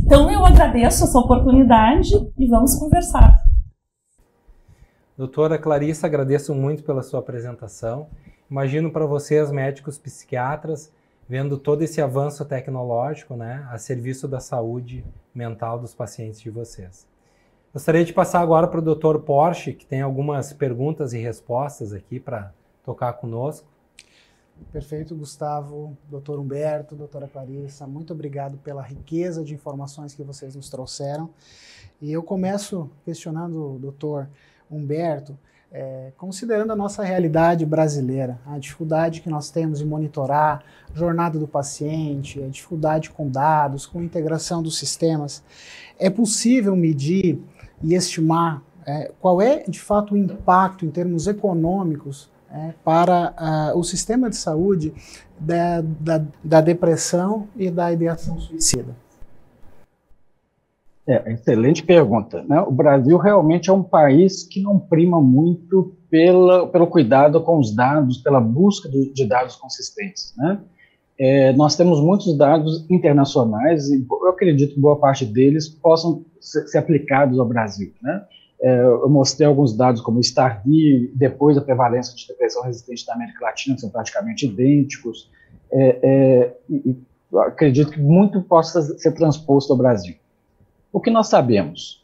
Então 0.04 0.30
eu 0.30 0.46
agradeço 0.46 1.04
essa 1.04 1.20
oportunidade 1.20 2.10
e 2.38 2.48
vamos 2.48 2.76
conversar. 2.76 3.40
Doutora 5.18 5.58
Clarissa, 5.58 6.08
agradeço 6.08 6.54
muito 6.54 6.84
pela 6.84 7.02
sua 7.02 7.22
apresentação. 7.22 8.08
Imagino 8.52 8.92
para 8.92 9.06
vocês, 9.06 9.52
médicos 9.52 9.98
psiquiatras, 9.98 10.92
vendo 11.28 11.58
todo 11.58 11.82
esse 11.82 12.02
avanço 12.02 12.46
tecnológico 12.46 13.36
né, 13.36 13.68
a 13.70 13.78
serviço 13.78 14.28
da 14.28 14.40
saúde 14.40 15.04
mental 15.34 15.80
dos 15.80 15.94
pacientes 15.94 16.40
de 16.40 16.50
vocês. 16.50 17.08
Gostaria 17.74 18.06
de 18.06 18.14
passar 18.14 18.40
agora 18.40 18.68
para 18.68 18.80
o 18.80 18.96
Dr. 18.96 19.20
Porsche, 19.20 19.74
que 19.74 19.86
tem 19.86 20.02
algumas 20.02 20.54
perguntas 20.54 21.14
e 21.14 21.18
respostas 21.18 21.92
aqui 21.92 22.20
para 22.20 22.54
tocar 22.86 23.14
conosco. 23.14 23.68
Perfeito, 24.72 25.14
Gustavo, 25.14 25.98
doutor 26.10 26.40
Humberto, 26.40 26.96
doutora 26.96 27.28
Clarissa, 27.28 27.86
muito 27.86 28.14
obrigado 28.14 28.58
pela 28.60 28.82
riqueza 28.82 29.44
de 29.44 29.54
informações 29.54 30.14
que 30.14 30.24
vocês 30.24 30.56
nos 30.56 30.70
trouxeram. 30.70 31.30
E 32.02 32.12
eu 32.12 32.24
começo 32.24 32.90
questionando 33.04 33.76
o 33.76 33.80
doutor 33.80 34.30
Humberto, 34.72 35.38
é, 35.78 36.14
considerando 36.18 36.72
a 36.72 36.76
nossa 36.76 37.04
realidade 37.04 37.66
brasileira, 37.66 38.40
a 38.46 38.58
dificuldade 38.58 39.20
que 39.20 39.30
nós 39.30 39.50
temos 39.50 39.82
em 39.82 39.86
monitorar 39.86 40.64
a 40.90 40.98
jornada 40.98 41.38
do 41.38 41.50
paciente, 41.50 42.42
a 42.42 42.48
dificuldade 42.48 43.10
com 43.10 43.30
dados, 43.30 43.86
com 43.86 44.02
integração 44.02 44.64
dos 44.64 44.78
sistemas, 44.78 45.44
é 46.00 46.10
possível 46.10 46.78
medir 46.78 47.42
e 47.84 47.94
estimar 47.94 48.64
é, 48.86 49.12
qual 49.20 49.42
é 49.42 49.66
de 49.68 49.82
fato 49.82 50.14
o 50.14 50.18
impacto 50.18 50.86
em 50.86 50.90
termos 50.90 51.28
econômicos 51.28 52.32
é, 52.50 52.74
para 52.82 53.74
uh, 53.74 53.78
o 53.78 53.84
sistema 53.84 54.30
de 54.30 54.38
saúde 54.38 54.94
da, 55.38 55.82
da, 55.82 56.26
da 56.42 56.62
depressão 56.62 57.50
e 57.54 57.70
da 57.70 57.92
ideação 57.92 58.40
suicida? 58.40 58.96
É, 61.08 61.34
excelente 61.34 61.84
pergunta. 61.84 62.44
Né? 62.44 62.60
O 62.62 62.72
Brasil 62.72 63.18
realmente 63.18 63.70
é 63.70 63.74
um 63.74 63.84
país 63.84 64.44
que 64.44 64.62
não 64.62 64.80
prima 64.80 65.22
muito 65.22 65.96
pela, 66.10 66.68
pelo 66.68 66.88
cuidado 66.88 67.42
com 67.42 67.60
os 67.60 67.76
dados, 67.76 68.18
pela 68.18 68.40
busca 68.42 68.90
de, 68.90 69.14
de 69.14 69.26
dados 69.26 69.56
consistentes. 69.56 70.34
Né? 70.36 70.60
É, 71.20 71.54
nós 71.54 71.76
temos 71.76 72.02
muitos 72.02 72.36
dados 72.36 72.90
internacionais 72.90 73.88
e 73.90 74.04
eu 74.10 74.30
acredito 74.30 74.74
que 74.74 74.80
boa 74.80 74.98
parte 74.98 75.26
deles 75.26 75.70
possam 75.70 76.26
ser, 76.40 76.68
ser 76.68 76.80
aplicados 76.80 77.38
ao 77.38 77.48
Brasil. 77.48 77.94
Né? 78.02 78.26
É, 78.60 78.82
eu 78.82 79.10
mostrei 79.10 79.48
alguns 79.48 79.78
dados 79.78 80.02
como 80.02 80.18
o 80.18 80.24
STARD, 80.24 81.12
depois 81.14 81.56
a 81.56 81.62
prevalência 81.62 82.16
de 82.16 82.28
depressão 82.28 82.64
resistente 82.64 83.06
na 83.08 83.14
América 83.14 83.46
Latina, 83.46 83.76
que 83.76 83.82
são 83.82 83.92
praticamente 83.92 84.48
idênticos. 84.48 85.30
É, 85.72 86.00
é 86.02 86.58
e, 86.68 86.98
acredito 87.46 87.92
que 87.92 88.00
muito 88.00 88.42
possa 88.42 88.82
ser 88.98 89.12
transposto 89.12 89.72
ao 89.72 89.78
Brasil. 89.78 90.16
O 90.96 91.02
que 91.02 91.12
nós 91.12 91.28
sabemos? 91.28 92.02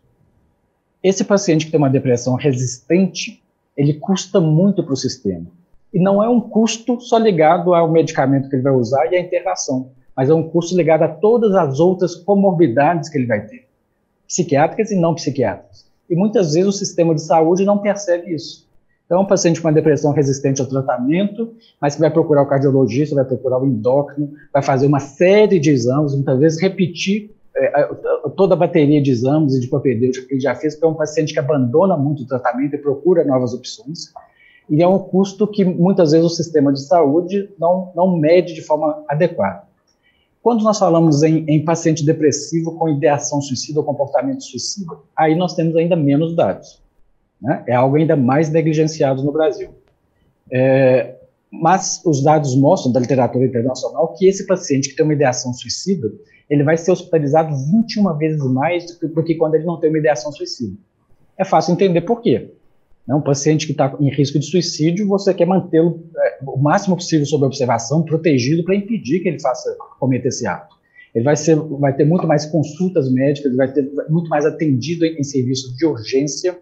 Esse 1.02 1.24
paciente 1.24 1.66
que 1.66 1.72
tem 1.72 1.78
uma 1.78 1.90
depressão 1.90 2.36
resistente, 2.36 3.42
ele 3.78 3.94
custa 3.94 4.42
muito 4.42 4.84
para 4.84 4.92
o 4.92 4.98
sistema. 4.98 5.46
E 5.94 5.98
não 5.98 6.22
é 6.22 6.28
um 6.28 6.42
custo 6.42 7.00
só 7.00 7.18
ligado 7.18 7.74
ao 7.74 7.90
medicamento 7.90 8.50
que 8.50 8.56
ele 8.58 8.64
vai 8.64 8.74
usar 8.74 9.06
e 9.06 9.16
à 9.16 9.22
internação, 9.22 9.92
mas 10.14 10.30
é 10.30 10.34
um 10.34 10.44
custo 10.44 10.76
ligado 10.76 11.04
a 11.04 11.08
todas 11.08 11.56
as 11.56 11.80
outras 11.80 12.16
comorbidades 12.16 13.08
que 13.08 13.18
ele 13.18 13.28
vai 13.28 13.48
ter, 13.48 13.66
psiquiátricas 14.28 14.92
e 14.92 14.98
não 14.98 15.16
psiquiátricas. 15.16 15.86
E 16.10 16.14
muitas 16.14 16.54
vezes 16.54 16.68
o 16.68 16.78
sistema 16.78 17.16
de 17.16 17.22
saúde 17.22 17.64
não 17.64 17.78
percebe 17.78 18.36
isso. 18.36 18.68
Então, 19.06 19.20
é 19.20 19.22
um 19.22 19.26
paciente 19.26 19.62
com 19.62 19.70
uma 19.70 19.74
depressão 19.74 20.12
resistente 20.12 20.60
ao 20.60 20.68
tratamento, 20.68 21.54
mas 21.80 21.96
que 21.96 22.02
vai 22.02 22.12
procurar 22.12 22.42
o 22.42 22.48
cardiologista, 22.48 23.16
vai 23.16 23.24
procurar 23.24 23.58
o 23.58 23.66
endócrino, 23.66 24.34
vai 24.52 24.62
fazer 24.62 24.86
uma 24.86 25.00
série 25.00 25.60
de 25.62 25.70
exames, 25.70 26.14
muitas 26.14 26.38
vezes 26.38 26.62
repetir 26.62 27.32
toda 28.36 28.54
a 28.54 28.58
bateria 28.58 29.02
de 29.02 29.12
exames 29.12 29.56
e 29.56 29.60
de 29.60 29.68
propedêutica 29.68 30.28
que 30.28 30.34
ele 30.34 30.42
já 30.42 30.56
fez 30.56 30.76
para 30.76 30.90
um 30.90 30.94
paciente 30.94 31.34
que 31.34 31.40
abandona 31.40 31.98
muito 31.98 32.24
o 32.24 32.28
tratamento 32.28 32.76
e 32.76 32.78
procura 32.78 33.24
novas 33.24 33.54
opções. 33.54 34.12
E 34.70 34.82
é 34.82 34.88
um 34.88 35.00
custo 35.00 35.46
que 35.48 35.66
muitas 35.66 36.12
vezes 36.12 36.26
o 36.26 36.30
sistema 36.30 36.72
de 36.72 36.82
saúde 36.82 37.50
não, 37.60 37.92
não 37.96 38.18
mede 38.18 38.54
de 38.54 38.62
forma 38.62 39.04
adequada. 39.08 39.64
Quando 40.42 40.64
nós 40.64 40.80
falamos 40.80 41.22
em, 41.22 41.46
em 41.48 41.64
paciente 41.64 42.06
depressivo 42.06 42.78
com 42.78 42.90
ideação 42.90 43.42
suicida 43.42 43.80
ou 43.80 43.86
comportamento 43.86 44.44
suicida, 44.44 44.96
aí 45.16 45.36
nós 45.36 45.54
temos 45.54 45.76
ainda 45.76 45.96
menos 45.96 46.36
dados. 46.36 46.82
Né? 47.42 47.64
É 47.68 47.76
algo 47.76 47.96
ainda 47.96 48.16
mais 48.16 48.50
negligenciado 48.50 49.24
no 49.24 49.32
Brasil. 49.32 49.70
É, 50.52 51.16
mas 51.52 52.02
os 52.06 52.24
dados 52.24 52.56
mostram 52.56 52.92
da 52.92 53.00
literatura 53.00 53.46
internacional 53.46 54.14
que 54.14 54.28
esse 54.28 54.48
paciente 54.48 54.90
que 54.90 54.96
tem 54.96 55.04
uma 55.04 55.14
ideação 55.14 55.54
suicida, 55.54 56.12
ele 56.52 56.64
vai 56.64 56.76
ser 56.76 56.92
hospitalizado 56.92 57.56
21 57.72 58.18
vezes 58.18 58.44
mais 58.52 58.86
do 59.00 59.24
que 59.24 59.36
quando 59.36 59.56
ele 59.56 59.64
não 59.64 59.80
tem 59.80 59.90
uma 59.90 60.00
ideação 60.00 60.34
suicida. 60.34 60.76
É 61.38 61.46
fácil 61.46 61.74
entender 61.74 62.02
por 62.02 62.22
quê. 62.22 62.52
Né, 63.08 63.16
um 63.16 63.22
paciente 63.22 63.66
que 63.66 63.72
está 63.72 63.96
em 64.02 64.10
risco 64.10 64.38
de 64.38 64.46
suicídio, 64.46 65.08
você 65.08 65.34
quer 65.34 65.46
mantê-lo 65.46 66.04
é, 66.18 66.40
o 66.46 66.58
máximo 66.58 66.98
possível 66.98 67.26
sob 67.26 67.46
observação, 67.46 68.04
protegido 68.04 68.66
para 68.66 68.76
impedir 68.76 69.22
que 69.22 69.30
ele 69.30 69.40
faça 69.40 69.74
cometer 69.98 70.28
esse 70.28 70.46
ato. 70.46 70.76
Ele 71.16 71.24
vai, 71.24 71.38
ser, 71.38 71.56
vai 71.56 71.96
ter 71.96 72.04
muito 72.04 72.28
mais 72.28 72.46
consultas 72.46 73.10
médicas, 73.10 73.56
vai 73.56 73.72
ter 73.72 73.90
muito 74.10 74.30
mais 74.30 74.46
atendido 74.46 75.06
em, 75.06 75.20
em 75.20 75.24
serviços 75.24 75.74
de 75.78 75.86
urgência, 75.86 76.60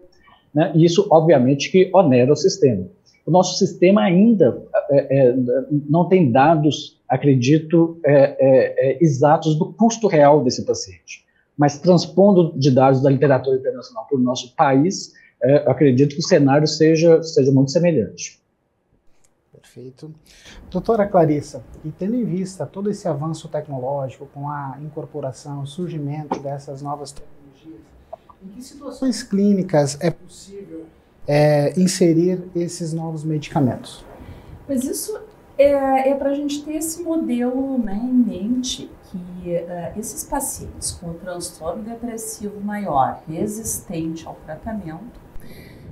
né, 0.54 0.70
e 0.72 0.84
isso, 0.84 1.04
obviamente, 1.10 1.68
que 1.68 1.90
onera 1.92 2.32
o 2.32 2.36
sistema. 2.36 2.86
O 3.26 3.30
nosso 3.32 3.58
sistema 3.58 4.02
ainda 4.02 4.62
é, 4.88 5.30
é, 5.30 5.36
não 5.88 6.08
tem 6.08 6.30
dados 6.30 6.99
acredito, 7.10 7.98
é, 8.04 8.12
é, 8.14 8.92
é, 8.92 9.04
exatos 9.04 9.56
do 9.56 9.72
custo 9.72 10.06
real 10.06 10.44
desse 10.44 10.64
paciente. 10.64 11.26
Mas 11.58 11.76
transpondo 11.78 12.56
de 12.56 12.70
dados 12.70 13.02
da 13.02 13.10
literatura 13.10 13.56
internacional 13.56 14.06
para 14.06 14.16
o 14.16 14.20
nosso 14.20 14.54
país, 14.54 15.12
é, 15.42 15.56
acredito 15.68 16.14
que 16.14 16.20
o 16.20 16.26
cenário 16.26 16.68
seja, 16.68 17.20
seja 17.22 17.50
muito 17.50 17.72
semelhante. 17.72 18.40
Perfeito. 19.52 20.14
Doutora 20.70 21.04
Clarissa, 21.06 21.64
e 21.84 21.90
tendo 21.90 22.14
em 22.14 22.24
vista 22.24 22.64
todo 22.64 22.88
esse 22.88 23.08
avanço 23.08 23.48
tecnológico 23.48 24.26
com 24.32 24.48
a 24.48 24.78
incorporação, 24.80 25.62
o 25.62 25.66
surgimento 25.66 26.38
dessas 26.40 26.80
novas 26.80 27.12
tecnologias, 27.12 27.80
em 28.42 28.48
que 28.48 28.62
situações 28.62 29.22
clínicas 29.22 29.98
é 30.00 30.10
possível 30.10 30.86
é, 31.26 31.78
inserir 31.78 32.42
esses 32.54 32.92
novos 32.92 33.24
medicamentos? 33.24 34.04
Mas 34.68 34.84
isso 34.84 35.18
é, 35.62 36.10
é 36.10 36.14
para 36.14 36.30
a 36.30 36.34
gente 36.34 36.62
ter 36.64 36.76
esse 36.76 37.02
modelo 37.02 37.78
né, 37.78 37.94
em 37.94 38.12
mente 38.12 38.90
que 39.10 39.18
uh, 39.18 39.98
esses 39.98 40.24
pacientes 40.24 40.92
com 40.92 41.12
transtorno 41.14 41.82
depressivo 41.82 42.60
maior 42.60 43.22
resistente 43.28 44.26
ao 44.26 44.34
tratamento, 44.46 45.20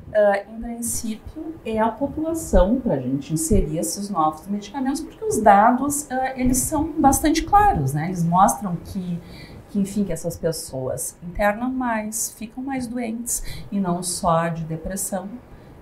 uh, 0.09 0.51
em 0.51 0.63
princípio, 0.63 1.55
é 1.65 1.79
a 1.79 1.89
população 1.91 2.81
para 2.81 2.95
a 2.95 3.01
gente 3.01 3.35
inserir 3.35 3.79
esses 3.79 4.09
novos 4.09 4.47
medicamentos, 4.47 5.01
porque 5.01 5.25
os 5.25 5.43
dados 5.43 6.03
uh, 6.05 6.09
eles 6.37 6.59
são 6.59 6.93
bastante 6.93 7.43
claros, 7.43 7.93
né? 7.93 8.07
Eles 8.07 8.25
mostram 8.25 8.77
que 8.77 9.21
que 9.71 9.79
enfim 9.79 10.03
que 10.03 10.13
essas 10.13 10.37
pessoas 10.39 11.17
internam 11.23 11.71
mais, 11.71 12.33
ficam 12.33 12.65
mais 12.65 12.87
doentes 12.87 13.43
e 13.71 13.79
não 13.79 14.03
só 14.03 14.49
de 14.49 14.65
depressão, 14.65 15.29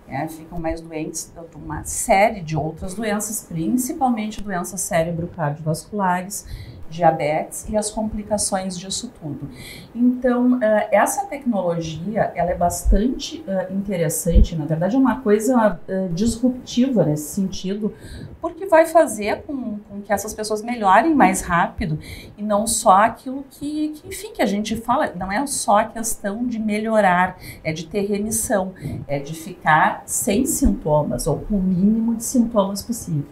é, 0.08 0.28
ficam 0.28 0.58
mais 0.58 0.80
doentes 0.80 1.32
de 1.34 1.56
uma 1.56 1.84
série 1.84 2.40
de 2.40 2.56
outras 2.56 2.94
doenças, 2.94 3.44
principalmente 3.48 4.40
doenças 4.40 4.80
cérebro-cardiovasculares 4.82 6.46
diabetes 6.88 7.66
e 7.68 7.76
as 7.76 7.90
complicações 7.90 8.78
disso 8.78 9.12
tudo. 9.20 9.48
Então, 9.94 10.54
uh, 10.54 10.60
essa 10.90 11.26
tecnologia, 11.26 12.32
ela 12.34 12.50
é 12.50 12.54
bastante 12.54 13.44
uh, 13.46 13.72
interessante, 13.72 14.56
na 14.56 14.64
verdade 14.64 14.96
é 14.96 14.98
uma 14.98 15.20
coisa 15.20 15.78
uh, 15.88 16.08
disruptiva 16.12 17.04
nesse 17.04 17.34
sentido, 17.34 17.94
porque 18.40 18.66
vai 18.66 18.86
fazer 18.86 19.42
com, 19.42 19.78
com, 19.88 20.00
que 20.02 20.12
essas 20.12 20.32
pessoas 20.32 20.62
melhorem 20.62 21.14
mais 21.14 21.42
rápido 21.42 21.98
e 22.36 22.42
não 22.42 22.66
só 22.66 23.04
aquilo 23.04 23.44
que, 23.50 23.88
que, 23.88 24.08
enfim, 24.08 24.32
que 24.32 24.42
a 24.42 24.46
gente 24.46 24.76
fala, 24.76 25.12
não 25.14 25.32
é 25.32 25.46
só 25.46 25.78
a 25.78 25.84
questão 25.84 26.46
de 26.46 26.58
melhorar, 26.58 27.38
é 27.64 27.72
de 27.72 27.86
ter 27.86 28.06
remissão, 28.06 28.74
é 29.08 29.18
de 29.18 29.34
ficar 29.34 30.02
sem 30.06 30.46
sintomas 30.46 31.26
ou 31.26 31.38
com 31.40 31.56
o 31.56 31.62
mínimo 31.62 32.14
de 32.14 32.24
sintomas 32.24 32.82
possível. 32.82 33.24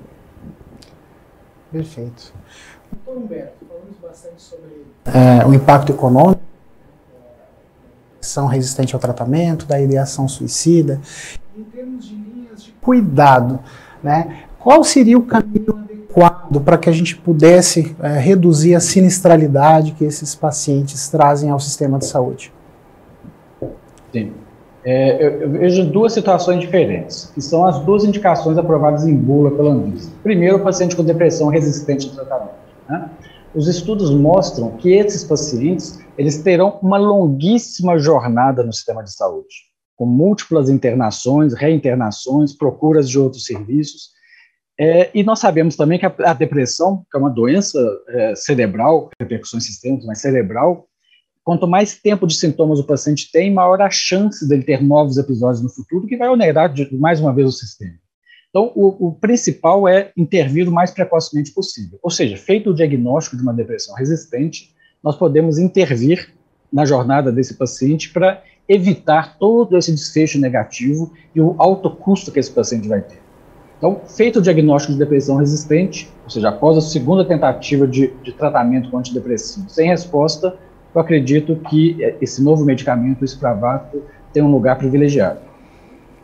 Perfeito. 1.71 2.33
Doutor 3.05 3.23
Humberto, 3.23 3.67
falamos 3.69 3.97
bastante 4.01 4.41
sobre 4.41 4.87
é, 5.05 5.47
o 5.47 5.53
impacto 5.53 5.93
econômico, 5.93 6.41
são 8.19 8.47
resistente 8.47 8.95
ao 8.95 9.01
tratamento, 9.01 9.67
da 9.67 9.79
ideação 9.79 10.27
suicida. 10.27 10.99
Em 11.57 11.65
termos 11.65 12.07
de 12.07 12.15
linhas 12.15 12.65
de 12.65 12.73
cuidado, 12.81 13.61
né, 14.03 14.45
qual 14.59 14.83
seria 14.83 15.19
o 15.19 15.23
caminho 15.23 15.77
adequado 15.77 16.63
para 16.63 16.79
que 16.79 16.89
a 16.89 16.93
gente 16.93 17.15
pudesse 17.15 17.95
é, 18.01 18.19
reduzir 18.19 18.75
a 18.75 18.81
sinistralidade 18.81 19.93
que 19.93 20.05
esses 20.05 20.35
pacientes 20.35 21.07
trazem 21.11 21.51
ao 21.51 21.61
sistema 21.61 21.99
de 21.99 22.07
saúde? 22.07 22.51
Sim. 24.13 24.33
É, 24.83 25.27
eu, 25.27 25.31
eu, 25.43 25.51
vejo 25.51 25.85
duas 25.91 26.13
situações 26.15 26.61
diferentes, 26.61 27.31
que 27.35 27.43
são 27.43 27.67
as 27.67 27.81
duas 27.81 28.05
indicações 28.05 28.57
aprovadas 28.57 29.07
em 29.07 29.15
bula 29.15 29.51
pela 29.51 29.73
Anvisa. 29.73 30.11
Primeiro, 30.23 30.57
o 30.57 30.61
paciente 30.61 30.97
com 30.97 31.05
depressão 31.05 31.49
resistente 31.49 32.09
ao 32.09 32.15
tratamento. 32.15 32.64
Né? 32.89 33.11
Os 33.55 33.69
estudos 33.69 34.11
mostram 34.11 34.77
que 34.77 34.91
esses 34.91 35.25
pacientes 35.25 36.01
eles 36.19 36.43
terão 36.43 36.79
uma 36.83 36.99
longuíssima 36.99 37.99
jornada 37.99 38.63
no 38.65 38.73
sistema 38.73 39.03
de 39.03 39.15
saúde, 39.15 39.55
com 39.97 40.07
múltiplas 40.07 40.69
internações, 40.69 41.55
reinternações, 41.55 42.53
procuras 42.53 43.09
de 43.09 43.19
outros 43.19 43.45
serviços. 43.45 44.13
É, 44.79 45.11
e 45.15 45.23
nós 45.23 45.39
sabemos 45.39 45.77
também 45.77 45.99
que 45.99 46.07
a, 46.07 46.15
a, 46.25 46.35
depressão, 46.35 47.05
que 47.11 47.17
é 47.17 47.21
uma 47.21 47.31
doença 47.31 47.79
é, 48.09 48.35
cerebral, 48.35 49.09
repercussões 49.21 49.65
sistêmicas, 49.65 50.05
mas 50.05 50.21
cerebral, 50.21 50.89
quanto 51.45 51.69
mais 51.69 52.01
tempo 52.01 52.27
de 52.27 52.35
sintomas 52.35 52.81
o 52.81 52.87
paciente 52.87 53.31
tem, 53.31 53.53
maior 53.53 53.81
a 53.81 53.91
chance 53.91 54.49
dele 54.49 54.65
ter 54.65 54.83
novos 54.83 55.17
episódios 55.17 55.63
no 55.63 55.69
futuro, 55.69 56.07
que 56.07 56.17
vai 56.17 56.29
onerar 56.29 56.73
de, 56.73 56.93
mais 56.97 57.21
uma 57.21 57.33
vez 57.33 57.49
o 57.49 57.53
sistema. 57.53 57.95
Então, 58.55 58.71
o, 58.77 59.09
o, 59.09 59.13
principal 59.13 59.89
é 59.89 60.13
intervir 60.17 60.69
o 60.69 60.71
mais 60.71 60.93
precocemente 60.93 61.51
possível. 61.51 61.99
Ou 62.01 62.09
seja, 62.09 62.37
feito 62.37 62.71
o 62.71 62.75
diagnóstico 62.75 63.37
de 63.37 63.43
uma 63.43 63.53
depressão 63.53 63.97
resistente, 63.97 64.73
nós 65.03 65.17
podemos 65.17 65.59
intervir 65.59 66.33
na 66.73 66.85
jornada 66.85 67.33
desse 67.33 67.55
paciente 67.55 68.13
para 68.13 68.41
evitar 68.69 69.39
todo 69.39 69.77
esse 69.77 69.91
desfecho 69.91 70.39
negativo 70.39 71.13
e 71.35 71.41
o 71.41 71.57
alto 71.59 71.91
custo 71.91 72.31
que 72.31 72.39
esse 72.39 72.53
paciente 72.53 72.87
vai 72.87 73.01
ter. 73.01 73.19
Então, 73.77 74.03
feito 74.07 74.39
o 74.39 74.43
diagnóstico 74.43 74.93
de 74.93 75.01
depressão 75.01 75.35
resistente, 75.35 76.09
ou 76.23 76.31
seja, 76.31 76.51
após 76.51 76.79
a 76.79 76.81
segunda 76.81 77.25
tentativa 77.25 77.89
de, 77.89 78.13
de 78.23 78.33
tratamento 78.35 78.89
com 78.89 78.99
antidepressivo 78.99 79.69
sem 79.69 79.89
resposta, 79.89 80.57
eu 80.95 81.01
acredito 81.01 81.57
que 81.69 81.97
esse 82.21 82.41
novo 82.41 82.65
medicamento, 82.65 83.23
o 83.23 83.25
Spravato, 83.25 84.01
tem 84.33 84.45
um 84.45 84.51
lugar 84.53 84.79
privilegiado. 84.79 85.41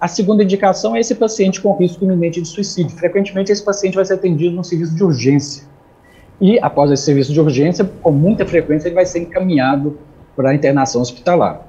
A 0.00 0.08
segunda 0.08 0.42
indicação 0.42 0.96
é 0.96 1.00
esse 1.00 1.14
paciente 1.14 1.60
com 1.60 1.76
risco 1.76 2.02
iminente 2.04 2.40
de 2.40 2.48
suicídio. 2.48 2.96
Frequentemente, 2.96 3.52
esse 3.52 3.62
paciente 3.62 3.96
vai 3.96 4.04
ser 4.04 4.14
atendido 4.14 4.56
no 4.56 4.64
serviço 4.64 4.94
de 4.94 5.04
urgência. 5.04 5.64
E, 6.40 6.58
após 6.60 6.90
esse 6.90 7.02
serviço 7.02 7.34
de 7.34 7.38
urgência, 7.38 7.84
com 7.84 8.10
muita 8.10 8.46
frequência, 8.46 8.88
ele 8.88 8.94
vai 8.94 9.04
ser 9.04 9.18
encaminhado 9.18 9.98
para 10.34 10.50
a 10.50 10.54
internação 10.54 11.02
hospitalar. 11.02 11.66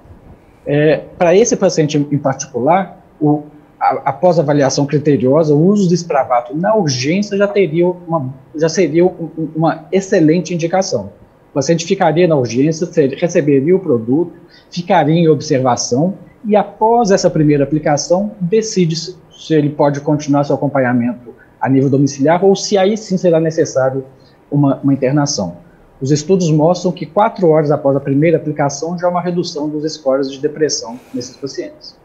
É, 0.65 1.04
para 1.17 1.36
esse 1.36 1.58
paciente 1.58 1.98
em 1.98 2.17
particular, 2.17 3.06
o, 3.20 3.44
a, 3.78 4.02
após 4.06 4.39
avaliação 4.39 4.86
criteriosa, 4.86 5.54
o 5.54 5.65
uso 5.65 5.89
do 5.89 5.94
espravato 5.94 6.56
na 6.56 6.74
urgência 6.74 7.38
já, 7.38 7.50
teria 7.50 7.86
uma, 7.86 8.34
já 8.56 8.70
seria 8.70 9.06
uma 9.54 9.88
excelente 9.91 10.54
indicação. 10.54 11.12
O 11.50 11.54
paciente 11.56 11.86
ficaria 11.86 12.26
na 12.30 12.38
urgência, 12.38 12.88
receberia 13.17 13.76
o 13.76 13.80
produto, 13.80 14.32
ficaria 14.70 15.15
em 15.15 15.28
observação 15.28 16.17
e 16.46 16.56
após 16.56 17.12
essa 17.12 17.30
primeira 17.30 17.64
aplicação, 17.64 18.32
decide-se 18.40 19.16
se 19.32 19.54
ele 19.54 19.70
pode 19.70 20.02
continuar 20.02 20.44
seu 20.44 20.56
acompanhamento 20.56 21.34
a 21.60 21.70
nível 21.70 21.90
domiciliar 21.90 22.44
ou 22.44 22.56
se 22.56 22.78
aí 22.78 22.98
sim 22.98 23.18
será 23.18 23.40
necessário 23.40 24.06
uma, 24.50 24.80
uma 24.82 24.94
internação. 24.94 25.58
Os 26.02 26.12
estudos 26.12 26.50
mostram 26.50 26.92
que 26.92 27.06
quatro 27.06 27.48
horas 27.48 27.70
após 27.70 27.96
a 27.96 28.00
primeira 28.00 28.38
aplicação 28.38 28.98
já 28.98 29.08
há 29.08 29.10
uma 29.10 29.22
redução 29.22 29.70
dos 29.70 29.92
scores 29.94 30.32
de 30.32 30.40
depressão 30.40 31.00
nesses 31.14 31.38
pacientes. 31.38 31.96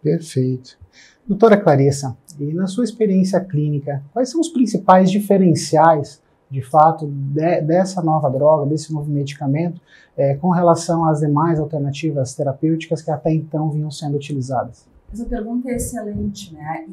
Perfeito. 0.00 0.78
Doutora 1.26 1.56
Clarissa, 1.56 2.16
e 2.38 2.52
na 2.52 2.66
sua 2.66 2.84
experiência 2.84 3.40
clínica, 3.40 4.02
quais 4.12 4.30
são 4.30 4.40
os 4.40 4.48
principais 4.48 5.10
diferenciais 5.10 6.20
de 6.54 6.62
fato, 6.62 7.08
de, 7.08 7.60
dessa 7.62 8.00
nova 8.00 8.30
droga, 8.30 8.64
desse 8.64 8.92
novo 8.92 9.10
medicamento, 9.10 9.80
é, 10.16 10.36
com 10.36 10.50
relação 10.50 11.04
às 11.04 11.18
demais 11.18 11.58
alternativas 11.58 12.32
terapêuticas 12.32 13.02
que 13.02 13.10
até 13.10 13.32
então 13.32 13.70
vinham 13.70 13.90
sendo 13.90 14.14
utilizadas? 14.14 14.86
Essa 15.12 15.24
pergunta 15.24 15.68
é 15.68 15.74
excelente, 15.74 16.54
né? 16.54 16.86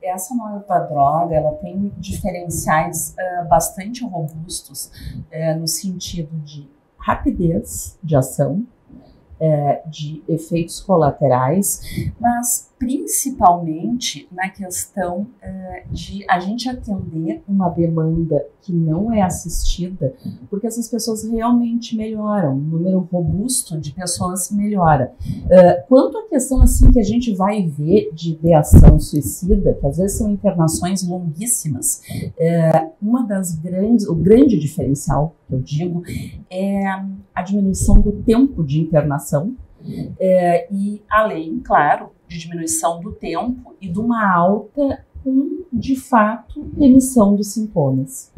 E 0.00 0.06
essa 0.06 0.32
nova 0.36 0.78
droga, 0.78 1.34
ela 1.34 1.50
tem 1.54 1.92
diferenciais 1.98 3.16
uh, 3.18 3.48
bastante 3.48 4.04
robustos 4.04 4.86
uh, 4.86 5.58
no 5.58 5.66
sentido 5.66 6.30
de 6.44 6.68
rapidez 6.96 7.98
de 8.00 8.14
ação, 8.14 8.64
uh, 9.40 9.90
de 9.90 10.22
efeitos 10.28 10.80
colaterais, 10.80 12.12
mas 12.20 12.67
principalmente 12.78 14.28
na 14.30 14.48
questão 14.48 15.22
uh, 15.42 15.92
de 15.92 16.24
a 16.28 16.38
gente 16.38 16.68
atender 16.68 17.42
uma 17.48 17.68
demanda 17.68 18.46
que 18.62 18.72
não 18.72 19.12
é 19.12 19.22
assistida, 19.22 20.14
porque 20.48 20.66
essas 20.66 20.88
pessoas 20.88 21.24
realmente 21.24 21.96
melhoram, 21.96 22.52
o 22.52 22.60
número 22.60 23.00
robusto 23.10 23.78
de 23.78 23.92
pessoas 23.92 24.50
melhora. 24.50 25.12
Uh, 25.20 25.88
quanto 25.88 26.18
à 26.18 26.28
questão 26.28 26.62
assim 26.62 26.90
que 26.90 27.00
a 27.00 27.04
gente 27.04 27.34
vai 27.34 27.66
ver 27.66 28.10
de 28.12 28.32
ideação 28.32 29.00
suicida, 29.00 29.74
que 29.74 29.86
às 29.86 29.96
vezes 29.96 30.18
são 30.18 30.30
internações 30.30 31.06
longuíssimas, 31.06 32.02
uh, 32.24 32.90
uma 33.02 33.26
das 33.26 33.54
grandes, 33.54 34.06
o 34.06 34.14
grande 34.14 34.58
diferencial 34.58 35.34
que 35.46 35.54
eu 35.54 35.60
digo 35.60 36.02
é 36.50 36.84
a 37.34 37.42
diminuição 37.42 38.00
do 38.00 38.12
tempo 38.12 38.62
de 38.62 38.80
internação 38.80 39.56
é, 40.18 40.68
e 40.72 41.02
além, 41.08 41.60
claro, 41.60 42.10
de 42.28 42.38
diminuição 42.38 43.00
do 43.00 43.12
tempo 43.12 43.74
e 43.80 43.88
de 43.88 43.98
uma 43.98 44.30
alta 44.30 45.04
com, 45.24 45.64
de 45.72 45.96
fato, 45.96 46.70
remissão 46.78 47.34
dos 47.34 47.48
sintomas. 47.48 48.30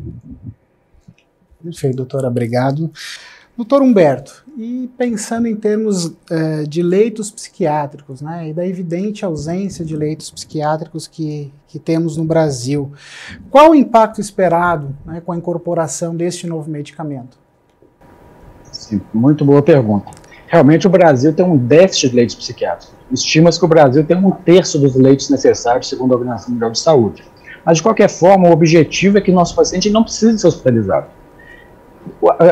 Perfeito, 1.63 1.97
doutora, 1.97 2.29
obrigado. 2.29 2.91
Doutor 3.57 3.83
Humberto, 3.83 4.47
e 4.57 4.89
pensando 4.97 5.47
em 5.47 5.55
termos 5.55 6.15
é, 6.31 6.63
de 6.63 6.83
leitos 6.83 7.31
psiquiátricos, 7.31 8.23
né, 8.23 8.49
e 8.49 8.55
da 8.55 8.67
evidente 8.67 9.23
ausência 9.23 9.85
de 9.85 9.95
leitos 9.95 10.31
psiquiátricos 10.31 11.07
que, 11.07 11.53
que 11.69 11.79
temos 11.79 12.17
no 12.17 12.25
Brasil, 12.25 12.91
qual 13.51 13.73
o 13.73 13.75
impacto 13.75 14.19
esperado 14.19 14.97
né, 15.05 15.21
com 15.21 15.33
a 15.33 15.37
incorporação 15.37 16.17
deste 16.17 16.47
novo 16.47 16.71
medicamento? 16.71 17.39
Sim, 18.73 19.03
muito 19.13 19.45
boa 19.45 19.63
pergunta 19.63 20.21
realmente 20.51 20.87
o 20.87 20.91
Brasil 20.91 21.33
tem 21.33 21.47
um 21.47 21.57
déficit 21.57 22.11
de 22.11 22.17
leitos 22.17 22.35
psiquiátricos. 22.35 23.00
Estima-se 23.13 23.59
que 23.59 23.65
o 23.65 23.69
Brasil 23.69 24.05
tem 24.05 24.17
um 24.17 24.31
terço 24.31 24.79
dos 24.79 24.95
leitos 24.95 25.29
necessários, 25.31 25.89
segundo 25.89 26.13
a 26.13 26.17
Organização 26.17 26.53
Mundial 26.53 26.71
de 26.71 26.79
Saúde. 26.79 27.25
Mas, 27.65 27.79
de 27.79 27.83
qualquer 27.83 28.09
forma, 28.09 28.49
o 28.49 28.53
objetivo 28.53 29.19
é 29.19 29.21
que 29.21 29.33
nosso 29.33 29.55
paciente 29.55 29.91
não 29.91 30.03
precise 30.03 30.39
ser 30.39 30.47
hospitalizado. 30.47 31.07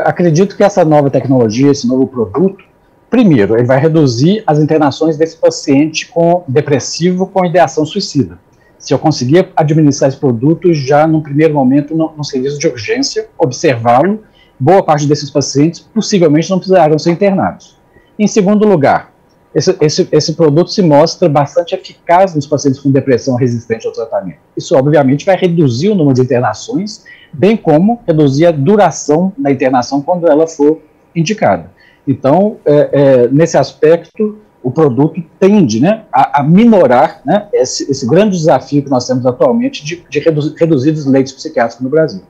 Acredito 0.05 0.55
que 0.55 0.63
essa 0.63 0.85
nova 0.85 1.09
tecnologia, 1.09 1.71
esse 1.71 1.87
novo 1.87 2.05
produto, 2.07 2.63
primeiro, 3.09 3.55
ele 3.55 3.65
vai 3.65 3.79
reduzir 3.79 4.43
as 4.45 4.59
internações 4.59 5.17
desse 5.17 5.37
paciente 5.37 6.07
com 6.07 6.43
depressivo 6.47 7.25
com 7.25 7.45
ideação 7.45 7.85
suicida. 7.85 8.37
se 8.77 8.93
eu 8.93 8.99
conseguia 8.99 9.49
administrar 9.57 10.07
esse 10.07 10.17
produto 10.17 10.73
já 10.73 11.05
no 11.05 11.21
primeiro 11.21 11.53
momento 11.53 11.93
no, 11.93 12.13
no 12.15 12.23
serviço 12.23 12.57
de 12.57 12.67
urgência, 12.67 13.27
observá-lo, 13.37 14.23
boa 14.57 14.81
parte 14.81 15.05
desses 15.05 15.29
pacientes 15.29 15.79
possivelmente 15.79 16.49
não 16.49 16.59
precisarão 16.59 16.97
ser 16.97 17.11
internados. 17.11 17.77
Em 18.17 18.27
segundo 18.27 18.65
lugar, 18.65 19.08
esse, 19.53 19.75
esse, 19.81 20.07
esse, 20.11 20.33
produto 20.33 20.71
se 20.71 20.81
mostra 20.81 21.27
bastante 21.27 21.73
eficaz 21.73 22.35
nos 22.35 22.45
pacientes 22.45 22.79
com 22.79 22.91
depressão 22.91 23.35
resistente 23.35 23.87
ao 23.87 23.93
tratamento. 23.93 24.37
Isso, 24.55 24.75
obviamente, 24.75 25.25
vai 25.25 25.35
reduzir 25.35 25.89
o 25.89 25.95
número 25.95 26.15
de 26.15 26.21
internações, 26.21 27.03
bem 27.33 27.57
como 27.57 28.01
reduzir 28.05 28.45
a 28.45 28.51
duração 28.51 29.33
da 29.37 29.51
internação 29.51 30.01
quando 30.01 30.27
ela 30.27 30.47
for 30.47 30.81
indicada. 31.15 31.71
Então, 32.07 32.57
é, 32.65 32.89
é, 32.91 33.27
nesse 33.27 33.57
aspecto, 33.57 34.37
o 34.61 34.71
produto 34.71 35.21
tende 35.39 35.79
né, 35.79 36.05
a, 36.11 36.41
a 36.41 36.43
minorar 36.43 37.21
né, 37.25 37.47
esse, 37.53 37.89
esse, 37.89 38.07
grande 38.07 38.37
desafio 38.37 38.83
que 38.83 38.89
nós 38.89 39.07
temos 39.07 39.25
atualmente 39.25 39.83
de, 39.83 40.05
de 40.07 40.19
reduzir, 40.19 40.55
reduzir 40.57 40.91
os 40.91 41.05
leitos 41.05 41.33
psiquiátricos 41.33 41.83
no 41.83 41.89
Brasil. 41.89 42.21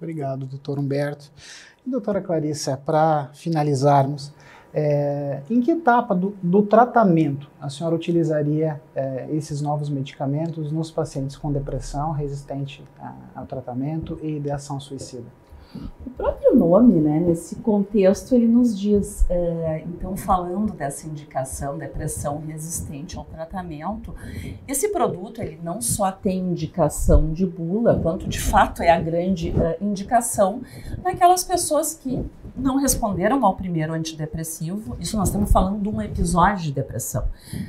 Obrigado, 0.00 0.46
doutor 0.46 0.78
Humberto. 0.78 1.30
E, 1.86 1.90
doutora 1.90 2.20
Clarissa, 2.20 2.76
para 2.76 3.30
finalizarmos, 3.34 4.32
é, 4.72 5.40
em 5.48 5.60
que 5.60 5.70
etapa 5.70 6.14
do, 6.14 6.34
do, 6.42 6.62
tratamento 6.62 7.50
a 7.60 7.70
senhora 7.70 7.94
utilizaria 7.94 8.80
é, 8.94 9.26
esses 9.30 9.62
novos 9.62 9.88
medicamentos 9.88 10.70
nos 10.70 10.90
pacientes 10.90 11.36
com 11.36 11.50
depressão 11.50 12.12
resistente 12.12 12.84
a, 13.00 13.14
ao 13.34 13.46
tratamento 13.46 14.18
e 14.22 14.36
ideação 14.36 14.78
suicida? 14.78 15.26
O 15.74 16.10
próprio 16.10 16.56
nome, 16.56 17.00
né, 17.00 17.20
nesse 17.20 17.56
contexto, 17.56 18.34
ele 18.34 18.48
nos 18.48 18.78
diz, 18.78 19.24
é, 19.28 19.84
então, 19.86 20.16
falando 20.16 20.72
dessa 20.72 21.06
indicação, 21.06 21.76
depressão 21.76 22.42
resistente 22.46 23.16
ao 23.16 23.24
tratamento, 23.24 24.14
esse 24.66 24.88
produto, 24.88 25.40
ele 25.42 25.60
não 25.62 25.80
só 25.80 26.10
tem 26.10 26.38
indicação 26.38 27.32
de 27.32 27.46
bula, 27.46 28.00
quanto 28.00 28.26
de 28.26 28.40
fato 28.40 28.82
é 28.82 28.90
a 28.90 28.98
grande 28.98 29.50
é, 29.50 29.78
indicação 29.80 30.62
naquelas 31.04 31.44
pessoas 31.44 31.94
que 31.94 32.24
não 32.56 32.76
responderam 32.78 33.44
ao 33.44 33.54
primeiro 33.54 33.92
antidepressivo, 33.92 34.96
isso 34.98 35.16
nós 35.16 35.28
estamos 35.28 35.52
falando 35.52 35.82
de 35.82 35.88
um 35.88 36.00
episódio 36.00 36.64
de 36.64 36.72
depressão, 36.72 37.24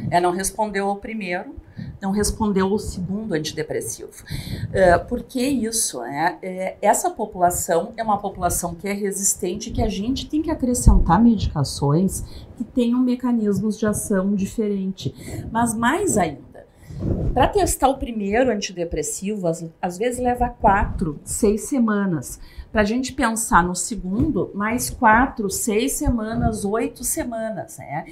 é, 0.10 0.20
não 0.20 0.32
respondeu 0.32 0.88
ao 0.88 0.96
primeiro, 0.96 1.54
não 2.02 2.12
respondeu 2.12 2.68
ao 2.68 2.80
segundo 2.80 3.34
antidepressivo. 3.34 4.10
Uh, 4.10 5.06
por 5.08 5.24
que 5.24 5.42
isso? 5.42 6.00
Né? 6.02 6.38
É, 6.42 6.78
essa 6.82 7.10
população 7.10 7.94
é 7.98 8.04
uma 8.04 8.18
população 8.18 8.76
que 8.76 8.88
é 8.88 8.94
resistente, 8.94 9.72
que 9.72 9.82
a 9.82 9.90
gente 9.90 10.30
tem 10.30 10.42
que 10.42 10.52
acrescentar 10.52 11.22
medicações 11.22 12.24
que 12.58 12.64
tenham 12.64 13.00
mecanismos 13.00 13.78
de 13.78 13.86
ação 13.86 14.36
diferente. 14.36 15.14
Mas 15.52 15.74
mais 15.74 16.18
ainda, 16.18 16.66
para 17.34 17.48
testar 17.48 17.88
o 17.88 17.98
primeiro 17.98 18.52
antidepressivo, 18.52 19.48
às, 19.48 19.66
às 19.82 19.98
vezes 19.98 20.20
leva 20.20 20.50
quatro, 20.50 21.20
seis 21.24 21.62
semanas 21.62 22.40
para 22.72 22.82
a 22.82 22.86
gente 22.86 23.14
pensar 23.14 23.64
no 23.64 23.76
segundo, 23.76 24.52
mais 24.54 24.90
quatro, 24.90 25.50
seis 25.50 25.94
semanas, 25.94 26.64
oito 26.64 27.04
semanas. 27.04 27.78
Né? 27.80 28.06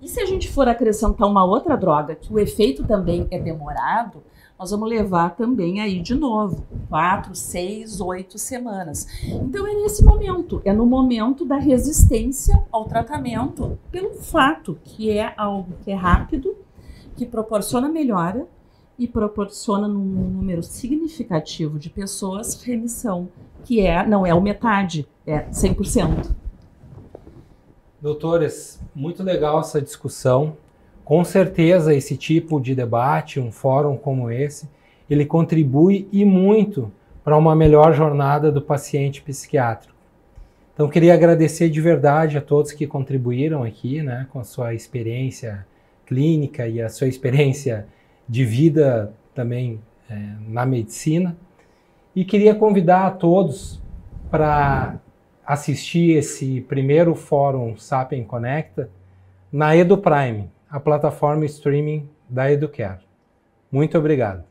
E 0.00 0.08
se 0.08 0.20
a 0.20 0.26
gente 0.26 0.50
for 0.50 0.68
acrescentar 0.68 1.28
uma 1.28 1.44
outra 1.44 1.76
droga, 1.76 2.14
que 2.14 2.32
o 2.32 2.38
efeito 2.38 2.84
também 2.84 3.26
é 3.30 3.38
demorado, 3.38 4.22
nós 4.58 4.70
vamos 4.70 4.88
levar 4.88 5.36
também 5.36 5.80
aí 5.80 6.00
de 6.00 6.14
novo, 6.14 6.64
quatro, 6.88 7.34
seis, 7.34 8.00
oito 8.00 8.38
semanas. 8.38 9.06
Então 9.24 9.66
é 9.66 9.74
nesse 9.74 10.04
momento, 10.04 10.62
é 10.64 10.72
no 10.72 10.86
momento 10.86 11.44
da 11.44 11.56
resistência 11.56 12.64
ao 12.70 12.86
tratamento, 12.86 13.78
pelo 13.90 14.14
fato 14.14 14.78
que 14.82 15.10
é 15.10 15.34
algo 15.36 15.72
que 15.84 15.90
é 15.90 15.94
rápido, 15.94 16.56
que 17.16 17.26
proporciona 17.26 17.88
melhora 17.88 18.46
e 18.98 19.06
proporciona 19.06 19.86
num 19.86 20.04
número 20.04 20.62
significativo 20.62 21.78
de 21.78 21.90
pessoas 21.90 22.62
remissão 22.62 23.28
que 23.66 23.80
é 23.80 24.06
não 24.06 24.24
é 24.24 24.32
o 24.32 24.40
metade, 24.40 25.06
é 25.26 25.40
100%. 25.50 26.30
Doutores, 28.00 28.80
muito 28.94 29.24
legal 29.24 29.58
essa 29.58 29.82
discussão. 29.82 30.56
Com 31.04 31.24
certeza 31.24 31.92
esse 31.92 32.16
tipo 32.16 32.60
de 32.60 32.74
debate, 32.74 33.40
um 33.40 33.50
fórum 33.50 33.96
como 33.96 34.30
esse, 34.30 34.68
ele 35.10 35.26
contribui 35.26 36.08
e 36.12 36.24
muito 36.24 36.92
para 37.24 37.36
uma 37.36 37.56
melhor 37.56 37.92
jornada 37.92 38.52
do 38.52 38.62
paciente 38.62 39.20
psiquiátrico. 39.20 39.96
Então 40.72 40.88
queria 40.88 41.14
agradecer 41.14 41.68
de 41.68 41.80
verdade 41.80 42.38
a 42.38 42.40
todos 42.40 42.70
que 42.70 42.86
contribuíram 42.86 43.64
aqui, 43.64 44.00
né, 44.00 44.28
com 44.30 44.38
a 44.38 44.44
sua 44.44 44.74
experiência 44.74 45.66
clínica 46.06 46.68
e 46.68 46.80
a 46.80 46.88
sua 46.88 47.08
experiência 47.08 47.88
de 48.28 48.44
vida 48.44 49.12
também 49.34 49.80
é, 50.08 50.14
na 50.46 50.64
medicina. 50.64 51.36
E 52.16 52.24
queria 52.24 52.54
convidar 52.54 53.06
a 53.06 53.10
todos 53.10 53.78
para 54.30 54.98
assistir 55.44 56.16
esse 56.16 56.62
primeiro 56.62 57.14
fórum 57.14 57.76
Sapien 57.76 58.24
Conecta 58.24 58.88
na 59.52 59.76
EduPrime, 59.76 60.50
a 60.70 60.80
plataforma 60.80 61.44
streaming 61.44 62.08
da 62.26 62.50
Educare. 62.50 63.00
Muito 63.70 63.98
obrigado. 63.98 64.44